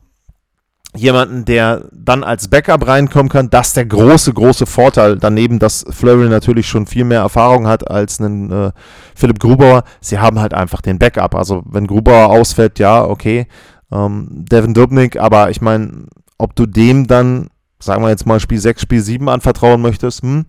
jemanden, 0.95 1.45
der 1.45 1.85
dann 1.91 2.23
als 2.23 2.47
Backup 2.49 2.87
reinkommen 2.87 3.29
kann. 3.29 3.49
Das 3.49 3.69
ist 3.69 3.77
der 3.77 3.85
große, 3.85 4.33
große 4.33 4.65
Vorteil. 4.65 5.17
Daneben, 5.17 5.59
dass 5.59 5.85
Flurry 5.89 6.29
natürlich 6.29 6.67
schon 6.67 6.87
viel 6.87 7.05
mehr 7.05 7.21
Erfahrung 7.21 7.67
hat 7.67 7.89
als 7.89 8.19
ein 8.19 8.51
äh, 8.51 8.71
Philipp 9.15 9.39
Grubauer. 9.39 9.83
Sie 10.01 10.19
haben 10.19 10.39
halt 10.39 10.53
einfach 10.53 10.81
den 10.81 10.99
Backup. 10.99 11.35
Also 11.35 11.63
wenn 11.65 11.87
Grubauer 11.87 12.29
ausfällt, 12.29 12.79
ja, 12.79 13.03
okay. 13.03 13.47
Ähm, 13.91 14.27
Devin 14.31 14.73
Dubnik, 14.73 15.17
aber 15.17 15.49
ich 15.49 15.61
meine, 15.61 16.05
ob 16.37 16.55
du 16.55 16.65
dem 16.65 17.07
dann, 17.07 17.49
sagen 17.79 18.03
wir 18.03 18.09
jetzt 18.09 18.25
mal 18.25 18.39
Spiel 18.39 18.59
6, 18.59 18.81
Spiel 18.81 19.01
7 19.01 19.29
anvertrauen 19.29 19.81
möchtest, 19.81 20.21
hm, 20.21 20.45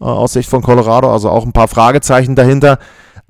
äh, 0.00 0.04
aus 0.04 0.32
Sicht 0.32 0.48
von 0.48 0.62
Colorado, 0.62 1.10
also 1.10 1.30
auch 1.30 1.44
ein 1.44 1.52
paar 1.52 1.68
Fragezeichen 1.68 2.34
dahinter. 2.34 2.78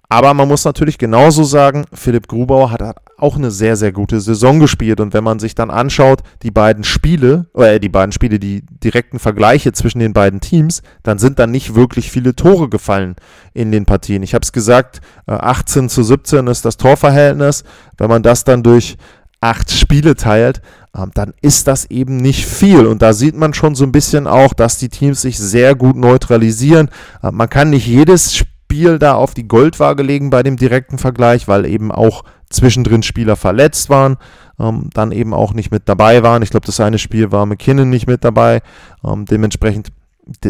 Aber 0.09 0.35
man 0.35 0.49
muss 0.49 0.65
natürlich 0.65 0.99
genauso 0.99 1.43
sagen, 1.45 1.87
Philipp 1.93 2.29
Grubauer 2.29 2.71
hat 2.71 2.83
auch 3.23 3.37
eine 3.37 3.51
sehr, 3.51 3.77
sehr 3.77 3.93
gute 3.93 4.21
Saison 4.21 4.59
gespielt. 4.59 5.01
Und 5.01 5.15
wenn 5.15 5.25
man 5.25 5.39
sich 5.39 5.55
dann 5.55 5.71
anschaut, 5.71 6.23
die 6.43 6.51
beiden 6.51 6.85
Spiele, 6.85 7.47
oder 7.55 7.75
äh, 7.75 7.81
die 7.81 7.89
beiden 7.89 8.13
Spiele, 8.13 8.39
die 8.39 8.63
direkten 8.83 9.19
Vergleiche 9.19 9.73
zwischen 9.73 10.01
den 10.01 10.13
beiden 10.13 10.41
Teams, 10.41 10.83
dann 11.03 11.19
sind 11.19 11.39
da 11.39 11.47
nicht 11.47 11.75
wirklich 11.75 12.11
viele 12.11 12.35
Tore 12.35 12.69
gefallen 12.69 13.17
in 13.55 13.71
den 13.71 13.87
Partien. 13.87 14.23
Ich 14.23 14.35
habe 14.35 14.43
es 14.43 14.53
gesagt, 14.53 15.01
18 15.27 15.85
äh, 15.85 15.89
zu 15.89 16.03
17 16.03 16.47
ist 16.49 16.65
das 16.65 16.77
Torverhältnis. 16.77 17.65
Wenn 17.97 18.09
man 18.09 18.23
das 18.23 18.45
dann 18.45 18.63
durch 18.63 18.97
acht 19.41 19.71
Spiele 19.71 20.17
teilt, 20.17 20.61
ähm, 20.97 21.11
dann 21.15 21.33
ist 21.41 21.69
das 21.69 21.91
eben 21.91 22.17
nicht 22.17 22.45
viel. 22.45 22.87
Und 22.87 23.03
da 23.03 23.13
sieht 23.13 23.37
man 23.37 23.55
schon 23.55 23.75
so 23.75 23.85
ein 23.85 23.93
bisschen 23.93 24.27
auch, 24.27 24.53
dass 24.53 24.79
die 24.79 24.89
Teams 24.89 25.23
sich 25.23 25.39
sehr 25.39 25.75
gut 25.75 25.97
neutralisieren. 25.97 26.91
Äh, 27.23 27.31
man 27.31 27.49
kann 27.49 27.71
nicht 27.71 27.87
jedes 27.87 28.35
Spiel 28.35 28.53
Spiel 28.73 28.99
da 28.99 29.13
auf 29.13 29.35
die 29.35 29.47
Goldwaage 29.47 30.03
legen 30.03 30.31
bei 30.31 30.43
dem 30.43 30.57
direkten 30.57 30.97
Vergleich, 30.97 31.47
weil 31.47 31.67
eben 31.67 31.93
auch 31.93 32.25
zwischendrin 32.53 33.03
Spieler 33.03 33.37
verletzt 33.37 33.91
waren, 33.91 34.17
ähm, 34.59 34.91
dann 34.93 35.13
eben 35.13 35.35
auch 35.35 35.55
nicht 35.55 35.71
mit 35.71 35.89
dabei 35.89 36.23
waren. 36.23 36.43
Ich 36.43 36.51
glaube, 36.51 36.67
das 36.67 36.81
eine 36.81 36.99
Spiel 36.99 37.33
war 37.33 37.47
McKinnon 37.47 37.91
nicht 37.91 38.07
mit 38.07 38.25
dabei. 38.25 38.63
Ähm, 39.05 39.25
dementsprechend, 39.25 39.89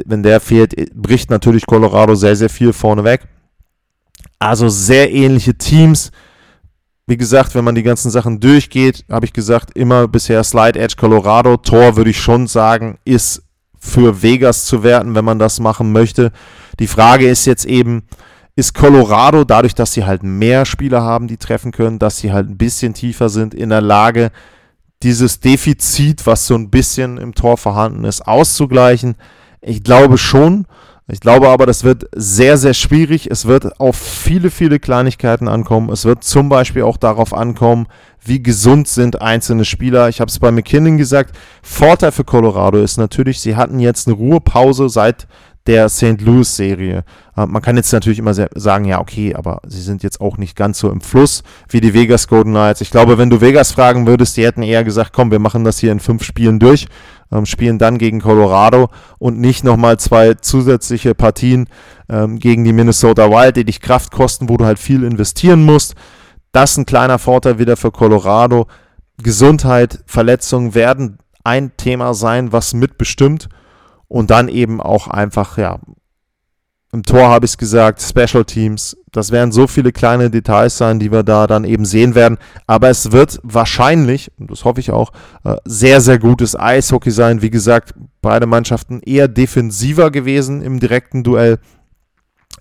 wenn 0.06 0.22
der 0.22 0.40
fehlt, 0.40 0.76
äh, 0.76 0.86
bricht 0.94 1.30
natürlich 1.30 1.66
Colorado 1.66 2.14
sehr, 2.14 2.36
sehr 2.36 2.50
viel 2.50 2.72
vorne 2.72 3.04
weg. 3.04 3.26
Also 4.38 4.68
sehr 4.68 5.12
ähnliche 5.12 5.54
Teams. 5.54 6.10
Wie 7.06 7.16
gesagt, 7.16 7.54
wenn 7.54 7.64
man 7.64 7.74
die 7.74 7.82
ganzen 7.82 8.10
Sachen 8.10 8.40
durchgeht, 8.40 9.04
habe 9.10 9.26
ich 9.26 9.32
gesagt, 9.32 9.76
immer 9.76 10.08
bisher 10.08 10.44
Slide 10.44 10.78
Edge 10.78 10.96
Colorado. 10.96 11.56
Tor 11.56 11.96
würde 11.96 12.10
ich 12.10 12.20
schon 12.20 12.46
sagen, 12.46 12.98
ist 13.04 13.42
für 13.78 14.22
Vegas 14.22 14.64
zu 14.64 14.84
werten, 14.84 15.14
wenn 15.14 15.24
man 15.24 15.40
das 15.40 15.58
machen 15.58 15.90
möchte. 15.90 16.30
Die 16.78 16.86
Frage 16.86 17.28
ist 17.28 17.44
jetzt 17.46 17.64
eben, 17.64 18.04
ist 18.54 18.74
Colorado 18.74 19.44
dadurch, 19.44 19.74
dass 19.74 19.92
sie 19.92 20.04
halt 20.04 20.22
mehr 20.22 20.64
Spieler 20.64 21.02
haben, 21.02 21.26
die 21.26 21.38
treffen 21.38 21.72
können, 21.72 21.98
dass 21.98 22.18
sie 22.18 22.32
halt 22.32 22.48
ein 22.48 22.58
bisschen 22.58 22.94
tiefer 22.94 23.28
sind, 23.28 23.54
in 23.54 23.70
der 23.70 23.80
Lage, 23.80 24.30
dieses 25.02 25.40
Defizit, 25.40 26.26
was 26.26 26.46
so 26.46 26.54
ein 26.54 26.70
bisschen 26.70 27.18
im 27.18 27.34
Tor 27.34 27.56
vorhanden 27.56 28.04
ist, 28.04 28.26
auszugleichen? 28.26 29.16
Ich 29.60 29.82
glaube 29.82 30.18
schon. 30.18 30.66
Ich 31.08 31.20
glaube 31.20 31.48
aber, 31.48 31.66
das 31.66 31.82
wird 31.82 32.06
sehr, 32.14 32.56
sehr 32.56 32.74
schwierig. 32.74 33.28
Es 33.28 33.46
wird 33.46 33.80
auf 33.80 33.96
viele, 33.96 34.50
viele 34.50 34.78
Kleinigkeiten 34.78 35.48
ankommen. 35.48 35.90
Es 35.90 36.04
wird 36.04 36.22
zum 36.22 36.48
Beispiel 36.48 36.82
auch 36.82 36.96
darauf 36.96 37.34
ankommen, 37.34 37.86
wie 38.24 38.42
gesund 38.42 38.86
sind 38.86 39.20
einzelne 39.20 39.64
Spieler. 39.64 40.08
Ich 40.08 40.20
habe 40.20 40.30
es 40.30 40.38
bei 40.38 40.52
McKinnon 40.52 40.98
gesagt. 40.98 41.36
Vorteil 41.62 42.12
für 42.12 42.24
Colorado 42.24 42.78
ist 42.78 42.98
natürlich, 42.98 43.40
sie 43.40 43.56
hatten 43.56 43.80
jetzt 43.80 44.06
eine 44.06 44.16
Ruhepause 44.16 44.88
seit 44.88 45.26
der 45.66 45.88
St. 45.88 46.20
Louis-Serie. 46.20 47.04
Äh, 47.36 47.46
man 47.46 47.62
kann 47.62 47.76
jetzt 47.76 47.92
natürlich 47.92 48.18
immer 48.18 48.34
sagen, 48.34 48.84
ja, 48.84 49.00
okay, 49.00 49.34
aber 49.34 49.60
sie 49.66 49.80
sind 49.80 50.02
jetzt 50.02 50.20
auch 50.20 50.36
nicht 50.36 50.56
ganz 50.56 50.78
so 50.78 50.90
im 50.90 51.00
Fluss 51.00 51.42
wie 51.68 51.80
die 51.80 51.94
Vegas 51.94 52.28
Golden 52.28 52.52
Knights. 52.52 52.80
Ich 52.80 52.90
glaube, 52.90 53.18
wenn 53.18 53.30
du 53.30 53.40
Vegas 53.40 53.72
fragen 53.72 54.06
würdest, 54.06 54.36
die 54.36 54.44
hätten 54.44 54.62
eher 54.62 54.84
gesagt, 54.84 55.12
komm, 55.12 55.30
wir 55.30 55.38
machen 55.38 55.64
das 55.64 55.78
hier 55.78 55.92
in 55.92 56.00
fünf 56.00 56.24
Spielen 56.24 56.58
durch, 56.58 56.86
ähm, 57.30 57.46
spielen 57.46 57.78
dann 57.78 57.98
gegen 57.98 58.20
Colorado 58.20 58.88
und 59.18 59.38
nicht 59.38 59.64
nochmal 59.64 59.98
zwei 59.98 60.34
zusätzliche 60.34 61.14
Partien 61.14 61.68
ähm, 62.08 62.38
gegen 62.38 62.64
die 62.64 62.72
Minnesota 62.72 63.30
Wild, 63.30 63.56
die 63.56 63.64
dich 63.64 63.80
Kraft 63.80 64.10
kosten, 64.10 64.48
wo 64.48 64.56
du 64.56 64.64
halt 64.64 64.78
viel 64.78 65.04
investieren 65.04 65.64
musst. 65.64 65.94
Das 66.50 66.72
ist 66.72 66.78
ein 66.78 66.86
kleiner 66.86 67.18
Vorteil 67.18 67.58
wieder 67.58 67.76
für 67.76 67.92
Colorado. 67.92 68.66
Gesundheit, 69.22 70.00
Verletzungen 70.06 70.74
werden 70.74 71.18
ein 71.44 71.76
Thema 71.76 72.14
sein, 72.14 72.52
was 72.52 72.74
mitbestimmt 72.74 73.48
und 74.12 74.30
dann 74.30 74.48
eben 74.48 74.78
auch 74.82 75.08
einfach, 75.08 75.56
ja, 75.56 75.78
im 76.92 77.02
Tor 77.02 77.30
habe 77.30 77.46
ich 77.46 77.52
es 77.52 77.56
gesagt, 77.56 78.02
Special 78.02 78.44
Teams. 78.44 78.94
Das 79.10 79.32
werden 79.32 79.52
so 79.52 79.66
viele 79.66 79.90
kleine 79.90 80.28
Details 80.28 80.76
sein, 80.76 80.98
die 80.98 81.10
wir 81.10 81.22
da 81.22 81.46
dann 81.46 81.64
eben 81.64 81.86
sehen 81.86 82.14
werden. 82.14 82.36
Aber 82.66 82.90
es 82.90 83.12
wird 83.12 83.40
wahrscheinlich, 83.42 84.30
und 84.38 84.50
das 84.50 84.66
hoffe 84.66 84.80
ich 84.80 84.90
auch, 84.90 85.12
äh, 85.44 85.56
sehr, 85.64 86.02
sehr 86.02 86.18
gutes 86.18 86.54
Eishockey 86.54 87.10
sein. 87.10 87.40
Wie 87.40 87.48
gesagt, 87.48 87.94
beide 88.20 88.44
Mannschaften 88.44 89.00
eher 89.00 89.28
defensiver 89.28 90.10
gewesen 90.10 90.60
im 90.60 90.78
direkten 90.78 91.24
Duell. 91.24 91.58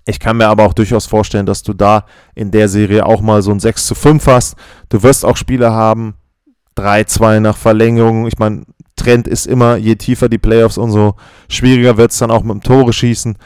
Ich 0.06 0.20
kann 0.20 0.38
mir 0.38 0.48
aber 0.48 0.64
auch 0.64 0.72
durchaus 0.72 1.04
vorstellen, 1.04 1.44
dass 1.44 1.62
du 1.62 1.74
da 1.74 2.06
in 2.34 2.50
der 2.50 2.70
Serie 2.70 3.04
auch 3.04 3.20
mal 3.20 3.42
so 3.42 3.50
ein 3.50 3.60
6 3.60 3.86
zu 3.88 3.94
5 3.94 4.26
hast. 4.26 4.56
Du 4.88 5.02
wirst 5.02 5.26
auch 5.26 5.36
Spiele 5.36 5.72
haben, 5.72 6.14
3-2 6.78 7.40
nach 7.40 7.58
Verlängerung. 7.58 8.26
Ich 8.26 8.38
meine, 8.38 8.62
Trend 9.02 9.26
ist 9.26 9.46
immer, 9.46 9.76
je 9.76 9.96
tiefer 9.96 10.28
die 10.28 10.38
Playoffs, 10.38 10.78
umso 10.78 11.14
schwieriger 11.48 11.96
wird 11.96 12.12
es 12.12 12.18
dann 12.18 12.30
auch 12.30 12.42
mit 12.42 12.52
dem 12.52 12.62
Tore 12.62 12.92
schießen. 12.92 13.36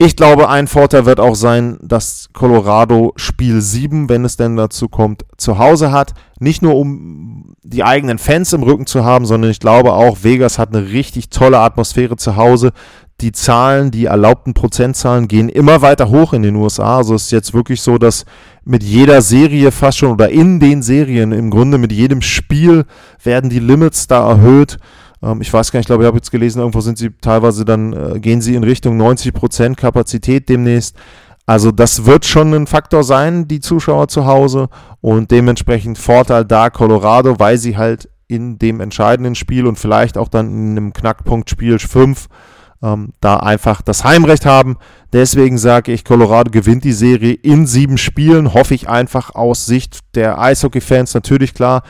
Ich 0.00 0.14
glaube, 0.14 0.48
ein 0.48 0.68
Vorteil 0.68 1.06
wird 1.06 1.18
auch 1.18 1.34
sein, 1.34 1.76
dass 1.82 2.28
Colorado 2.32 3.12
Spiel 3.16 3.60
7, 3.60 4.08
wenn 4.08 4.24
es 4.24 4.36
denn 4.36 4.56
dazu 4.56 4.88
kommt, 4.88 5.24
zu 5.36 5.58
Hause 5.58 5.90
hat. 5.90 6.14
Nicht 6.38 6.62
nur 6.62 6.76
um 6.76 7.56
die 7.64 7.82
eigenen 7.82 8.18
Fans 8.18 8.52
im 8.52 8.62
Rücken 8.62 8.86
zu 8.86 9.04
haben, 9.04 9.26
sondern 9.26 9.50
ich 9.50 9.58
glaube 9.58 9.94
auch, 9.94 10.18
Vegas 10.22 10.56
hat 10.56 10.68
eine 10.68 10.90
richtig 10.92 11.30
tolle 11.30 11.58
Atmosphäre 11.58 12.14
zu 12.14 12.36
Hause. 12.36 12.70
Die 13.20 13.32
Zahlen, 13.32 13.90
die 13.90 14.04
erlaubten 14.04 14.54
Prozentzahlen 14.54 15.26
gehen 15.26 15.48
immer 15.48 15.82
weiter 15.82 16.08
hoch 16.08 16.32
in 16.32 16.42
den 16.42 16.54
USA. 16.54 16.98
Also 16.98 17.16
es 17.16 17.24
ist 17.24 17.32
jetzt 17.32 17.52
wirklich 17.52 17.82
so, 17.82 17.98
dass 17.98 18.24
mit 18.64 18.84
jeder 18.84 19.22
Serie 19.22 19.72
fast 19.72 19.98
schon 19.98 20.12
oder 20.12 20.28
in 20.28 20.60
den 20.60 20.82
Serien 20.82 21.32
im 21.32 21.50
Grunde 21.50 21.78
mit 21.78 21.90
jedem 21.90 22.22
Spiel 22.22 22.84
werden 23.24 23.50
die 23.50 23.58
Limits 23.58 24.06
da 24.06 24.28
erhöht. 24.28 24.78
Ähm, 25.20 25.40
ich 25.40 25.52
weiß 25.52 25.72
gar 25.72 25.78
nicht, 25.78 25.86
ich 25.86 25.88
glaube, 25.88 26.04
ich 26.04 26.06
habe 26.06 26.16
jetzt 26.16 26.30
gelesen, 26.30 26.60
irgendwo 26.60 26.80
sind 26.80 26.96
sie 26.96 27.10
teilweise 27.20 27.64
dann, 27.64 27.92
äh, 27.92 28.20
gehen 28.20 28.40
sie 28.40 28.54
in 28.54 28.62
Richtung 28.62 28.96
90% 28.96 29.74
Kapazität 29.74 30.48
demnächst. 30.48 30.96
Also 31.44 31.72
das 31.72 32.04
wird 32.04 32.24
schon 32.24 32.52
ein 32.54 32.66
Faktor 32.66 33.02
sein, 33.02 33.48
die 33.48 33.60
Zuschauer 33.60 34.08
zu 34.08 34.26
Hause 34.26 34.68
und 35.00 35.30
dementsprechend 35.30 35.98
Vorteil 35.98 36.44
da 36.44 36.70
Colorado, 36.70 37.40
weil 37.40 37.58
sie 37.58 37.76
halt 37.76 38.08
in 38.28 38.58
dem 38.58 38.80
entscheidenden 38.80 39.34
Spiel 39.34 39.66
und 39.66 39.78
vielleicht 39.78 40.18
auch 40.18 40.28
dann 40.28 40.50
in 40.50 40.70
einem 40.72 40.92
Knackpunkt 40.92 41.48
Spiel 41.48 41.78
5 41.78 42.28
ähm, 42.82 43.12
da 43.20 43.38
einfach 43.38 43.82
das 43.82 44.04
Heimrecht 44.04 44.46
haben. 44.46 44.76
Deswegen 45.12 45.58
sage 45.58 45.92
ich, 45.92 46.04
Colorado 46.04 46.50
gewinnt 46.50 46.84
die 46.84 46.92
Serie 46.92 47.32
in 47.34 47.66
sieben 47.66 47.98
Spielen. 47.98 48.54
Hoffe 48.54 48.74
ich 48.74 48.88
einfach 48.88 49.34
aus 49.34 49.66
Sicht 49.66 50.00
der 50.14 50.38
Eishockey-Fans. 50.38 51.14
Natürlich 51.14 51.54
klar, 51.54 51.82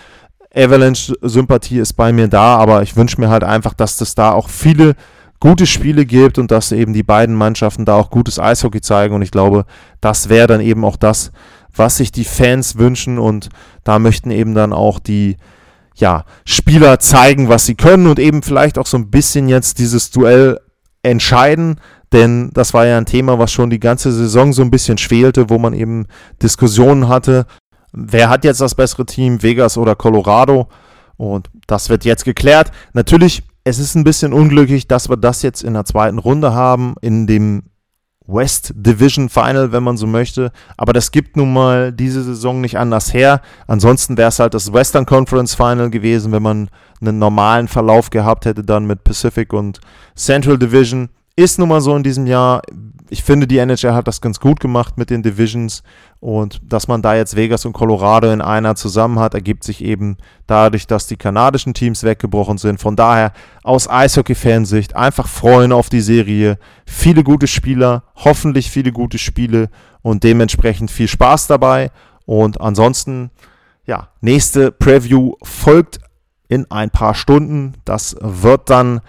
Avalanche-Sympathie 0.55 1.79
ist 1.79 1.94
bei 1.94 2.12
mir 2.12 2.29
da, 2.29 2.57
aber 2.57 2.83
ich 2.83 2.96
wünsche 2.96 3.20
mir 3.20 3.29
halt 3.29 3.44
einfach, 3.44 3.74
dass 3.74 4.01
es 4.01 4.14
da 4.14 4.33
auch 4.33 4.48
viele 4.48 4.94
gute 5.40 5.66
Spiele 5.66 6.05
gibt 6.05 6.38
und 6.38 6.51
dass 6.51 6.72
eben 6.72 6.92
die 6.92 7.03
beiden 7.03 7.35
Mannschaften 7.35 7.85
da 7.85 7.94
auch 7.94 8.11
gutes 8.11 8.38
Eishockey 8.38 8.81
zeigen. 8.81 9.14
Und 9.14 9.22
ich 9.22 9.31
glaube, 9.31 9.66
das 10.01 10.29
wäre 10.29 10.46
dann 10.46 10.61
eben 10.61 10.85
auch 10.85 10.96
das, 10.96 11.33
was 11.74 11.96
sich 11.96 12.11
die 12.11 12.24
Fans 12.24 12.77
wünschen. 12.79 13.18
Und 13.18 13.51
da 13.85 13.98
möchten 13.98 14.31
eben 14.31 14.55
dann 14.55 14.72
auch 14.72 14.98
die 14.98 15.37
ja, 15.94 16.24
Spieler 16.44 16.98
zeigen, 16.98 17.48
was 17.48 17.66
sie 17.66 17.74
können 17.74 18.07
und 18.07 18.18
eben 18.18 18.42
vielleicht 18.42 18.79
auch 18.79 18.87
so 18.87 18.96
ein 18.96 19.11
bisschen 19.11 19.48
jetzt 19.48 19.79
dieses 19.79 20.11
Duell 20.11 20.59
entscheiden, 21.02 21.80
denn 22.12 22.50
das 22.54 22.74
war 22.74 22.87
ja 22.87 22.96
ein 22.96 23.06
Thema, 23.06 23.38
was 23.38 23.52
schon 23.52 23.70
die 23.70 23.80
ganze 23.80 24.12
Saison 24.12 24.52
so 24.52 24.62
ein 24.62 24.70
bisschen 24.70 24.98
schwelte, 24.98 25.50
wo 25.50 25.58
man 25.58 25.74
eben 25.74 26.06
Diskussionen 26.42 27.08
hatte, 27.08 27.46
wer 27.92 28.28
hat 28.28 28.44
jetzt 28.44 28.61
das 28.61 28.74
bessere 28.74 29.06
Team, 29.06 29.42
Vegas 29.42 29.76
oder 29.76 29.94
Colorado? 29.94 30.68
Und 31.16 31.50
das 31.66 31.88
wird 31.88 32.04
jetzt 32.04 32.24
geklärt. 32.24 32.70
Natürlich, 32.92 33.42
es 33.64 33.78
ist 33.78 33.94
ein 33.94 34.04
bisschen 34.04 34.32
unglücklich, 34.32 34.87
dass 34.88 35.08
wir 35.08 35.16
das 35.16 35.42
jetzt 35.42 35.62
in 35.62 35.74
der 35.74 35.84
zweiten 35.84 36.18
Runde 36.18 36.54
haben, 36.54 36.94
in 37.00 37.26
dem 37.26 37.64
West 38.28 38.72
Division 38.76 39.28
Final, 39.28 39.72
wenn 39.72 39.82
man 39.82 39.96
so 39.96 40.06
möchte. 40.06 40.52
Aber 40.76 40.92
das 40.92 41.10
gibt 41.10 41.36
nun 41.36 41.52
mal 41.52 41.92
diese 41.92 42.22
Saison 42.22 42.60
nicht 42.60 42.78
anders 42.78 43.12
her. 43.12 43.40
Ansonsten 43.66 44.16
wäre 44.16 44.28
es 44.28 44.38
halt 44.38 44.54
das 44.54 44.72
Western 44.72 45.06
Conference 45.06 45.54
Final 45.54 45.90
gewesen, 45.90 46.30
wenn 46.30 46.42
man 46.42 46.68
einen 47.00 47.18
normalen 47.18 47.66
Verlauf 47.66 48.10
gehabt 48.10 48.44
hätte, 48.44 48.62
dann 48.62 48.86
mit 48.86 49.02
Pacific 49.02 49.52
und 49.52 49.80
Central 50.14 50.58
Division. 50.58 51.08
Ist 51.36 51.58
nun 51.58 51.68
mal 51.68 51.80
so 51.80 51.96
in 51.96 52.02
diesem 52.02 52.26
Jahr. 52.26 52.62
Ich 53.10 53.22
finde, 53.22 53.46
die 53.46 53.58
NHL 53.58 53.94
hat 53.94 54.06
das 54.06 54.20
ganz 54.20 54.38
gut 54.38 54.60
gemacht 54.60 54.98
mit 54.98 55.08
den 55.08 55.22
Divisions 55.22 55.82
und 56.20 56.60
dass 56.62 56.88
man 56.88 57.00
da 57.00 57.14
jetzt 57.14 57.36
Vegas 57.36 57.64
und 57.64 57.72
Colorado 57.72 58.30
in 58.30 58.42
einer 58.42 58.74
zusammen 58.74 59.18
hat, 59.18 59.34
ergibt 59.34 59.64
sich 59.64 59.82
eben 59.82 60.18
dadurch, 60.46 60.86
dass 60.86 61.06
die 61.06 61.16
kanadischen 61.16 61.72
Teams 61.72 62.02
weggebrochen 62.02 62.58
sind. 62.58 62.80
Von 62.80 62.96
daher 62.96 63.32
aus 63.62 63.88
Eishockey-Fansicht 63.88 64.94
einfach 64.94 65.26
freuen 65.26 65.72
auf 65.72 65.88
die 65.88 66.02
Serie. 66.02 66.58
Viele 66.86 67.24
gute 67.24 67.46
Spieler, 67.46 68.04
hoffentlich 68.16 68.70
viele 68.70 68.92
gute 68.92 69.18
Spiele 69.18 69.70
und 70.02 70.22
dementsprechend 70.22 70.90
viel 70.90 71.08
Spaß 71.08 71.46
dabei. 71.46 71.90
Und 72.26 72.60
ansonsten, 72.60 73.30
ja, 73.86 74.08
nächste 74.20 74.70
Preview 74.70 75.34
folgt 75.42 76.00
in 76.48 76.70
ein 76.70 76.90
paar 76.90 77.14
Stunden. 77.14 77.74
Das 77.84 78.16
wird 78.20 78.68
dann 78.68 79.00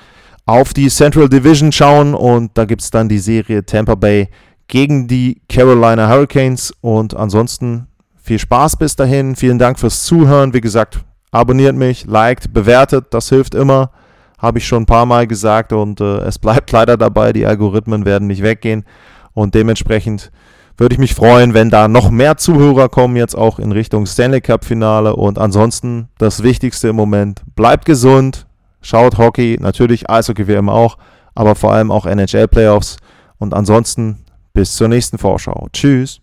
auf 0.49 0.73
die 0.73 0.89
Central 0.89 1.29
Division 1.29 1.71
schauen 1.71 2.15
und 2.15 2.57
da 2.57 2.65
gibt 2.65 2.81
es 2.81 2.89
dann 2.89 3.07
die 3.07 3.19
Serie 3.19 3.63
Tampa 3.63 3.93
Bay 3.93 4.29
gegen 4.67 5.07
die 5.07 5.43
Carolina 5.47 6.09
Hurricanes 6.09 6.73
und 6.81 7.15
ansonsten 7.15 7.85
viel 8.15 8.39
Spaß 8.39 8.77
bis 8.77 8.95
dahin. 8.95 9.35
Vielen 9.35 9.59
Dank 9.59 9.77
fürs 9.77 10.05
Zuhören. 10.05 10.55
Wie 10.55 10.61
gesagt, 10.61 11.01
abonniert 11.29 11.75
mich, 11.75 12.07
liked, 12.07 12.51
bewertet, 12.51 13.05
das 13.11 13.29
hilft 13.29 13.53
immer. 13.53 13.91
Habe 14.39 14.57
ich 14.57 14.65
schon 14.65 14.83
ein 14.83 14.87
paar 14.87 15.05
Mal 15.05 15.27
gesagt 15.27 15.71
und 15.71 16.01
äh, 16.01 16.17
es 16.21 16.39
bleibt 16.39 16.71
leider 16.71 16.97
dabei, 16.97 17.31
die 17.31 17.45
Algorithmen 17.45 18.05
werden 18.05 18.27
nicht 18.27 18.41
weggehen 18.41 18.85
und 19.33 19.53
dementsprechend 19.53 20.31
würde 20.77 20.93
ich 20.93 20.99
mich 20.99 21.13
freuen, 21.13 21.53
wenn 21.53 21.69
da 21.69 21.87
noch 21.87 22.09
mehr 22.09 22.37
Zuhörer 22.37 22.89
kommen, 22.89 23.17
jetzt 23.17 23.37
auch 23.37 23.59
in 23.59 23.71
Richtung 23.71 24.07
Stanley 24.07 24.41
Cup 24.41 24.65
Finale. 24.65 25.15
Und 25.15 25.37
ansonsten 25.37 26.07
das 26.17 26.41
Wichtigste 26.41 26.87
im 26.87 26.95
Moment, 26.95 27.43
bleibt 27.55 27.85
gesund, 27.85 28.47
Schaut 28.81 29.17
Hockey, 29.17 29.57
natürlich 29.59 30.09
Eishockey 30.09 30.47
wie 30.47 30.53
immer 30.53 30.73
auch, 30.73 30.97
aber 31.35 31.55
vor 31.55 31.73
allem 31.73 31.91
auch 31.91 32.05
NHL 32.05 32.47
Playoffs. 32.47 32.97
Und 33.37 33.53
ansonsten 33.53 34.25
bis 34.53 34.75
zur 34.75 34.87
nächsten 34.87 35.17
Vorschau. 35.17 35.67
Tschüss. 35.71 36.21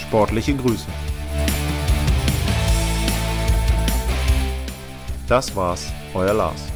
Sportliche 0.00 0.54
Grüße. 0.54 0.86
Das 5.28 5.54
war's, 5.56 5.90
euer 6.12 6.34
Lars. 6.34 6.71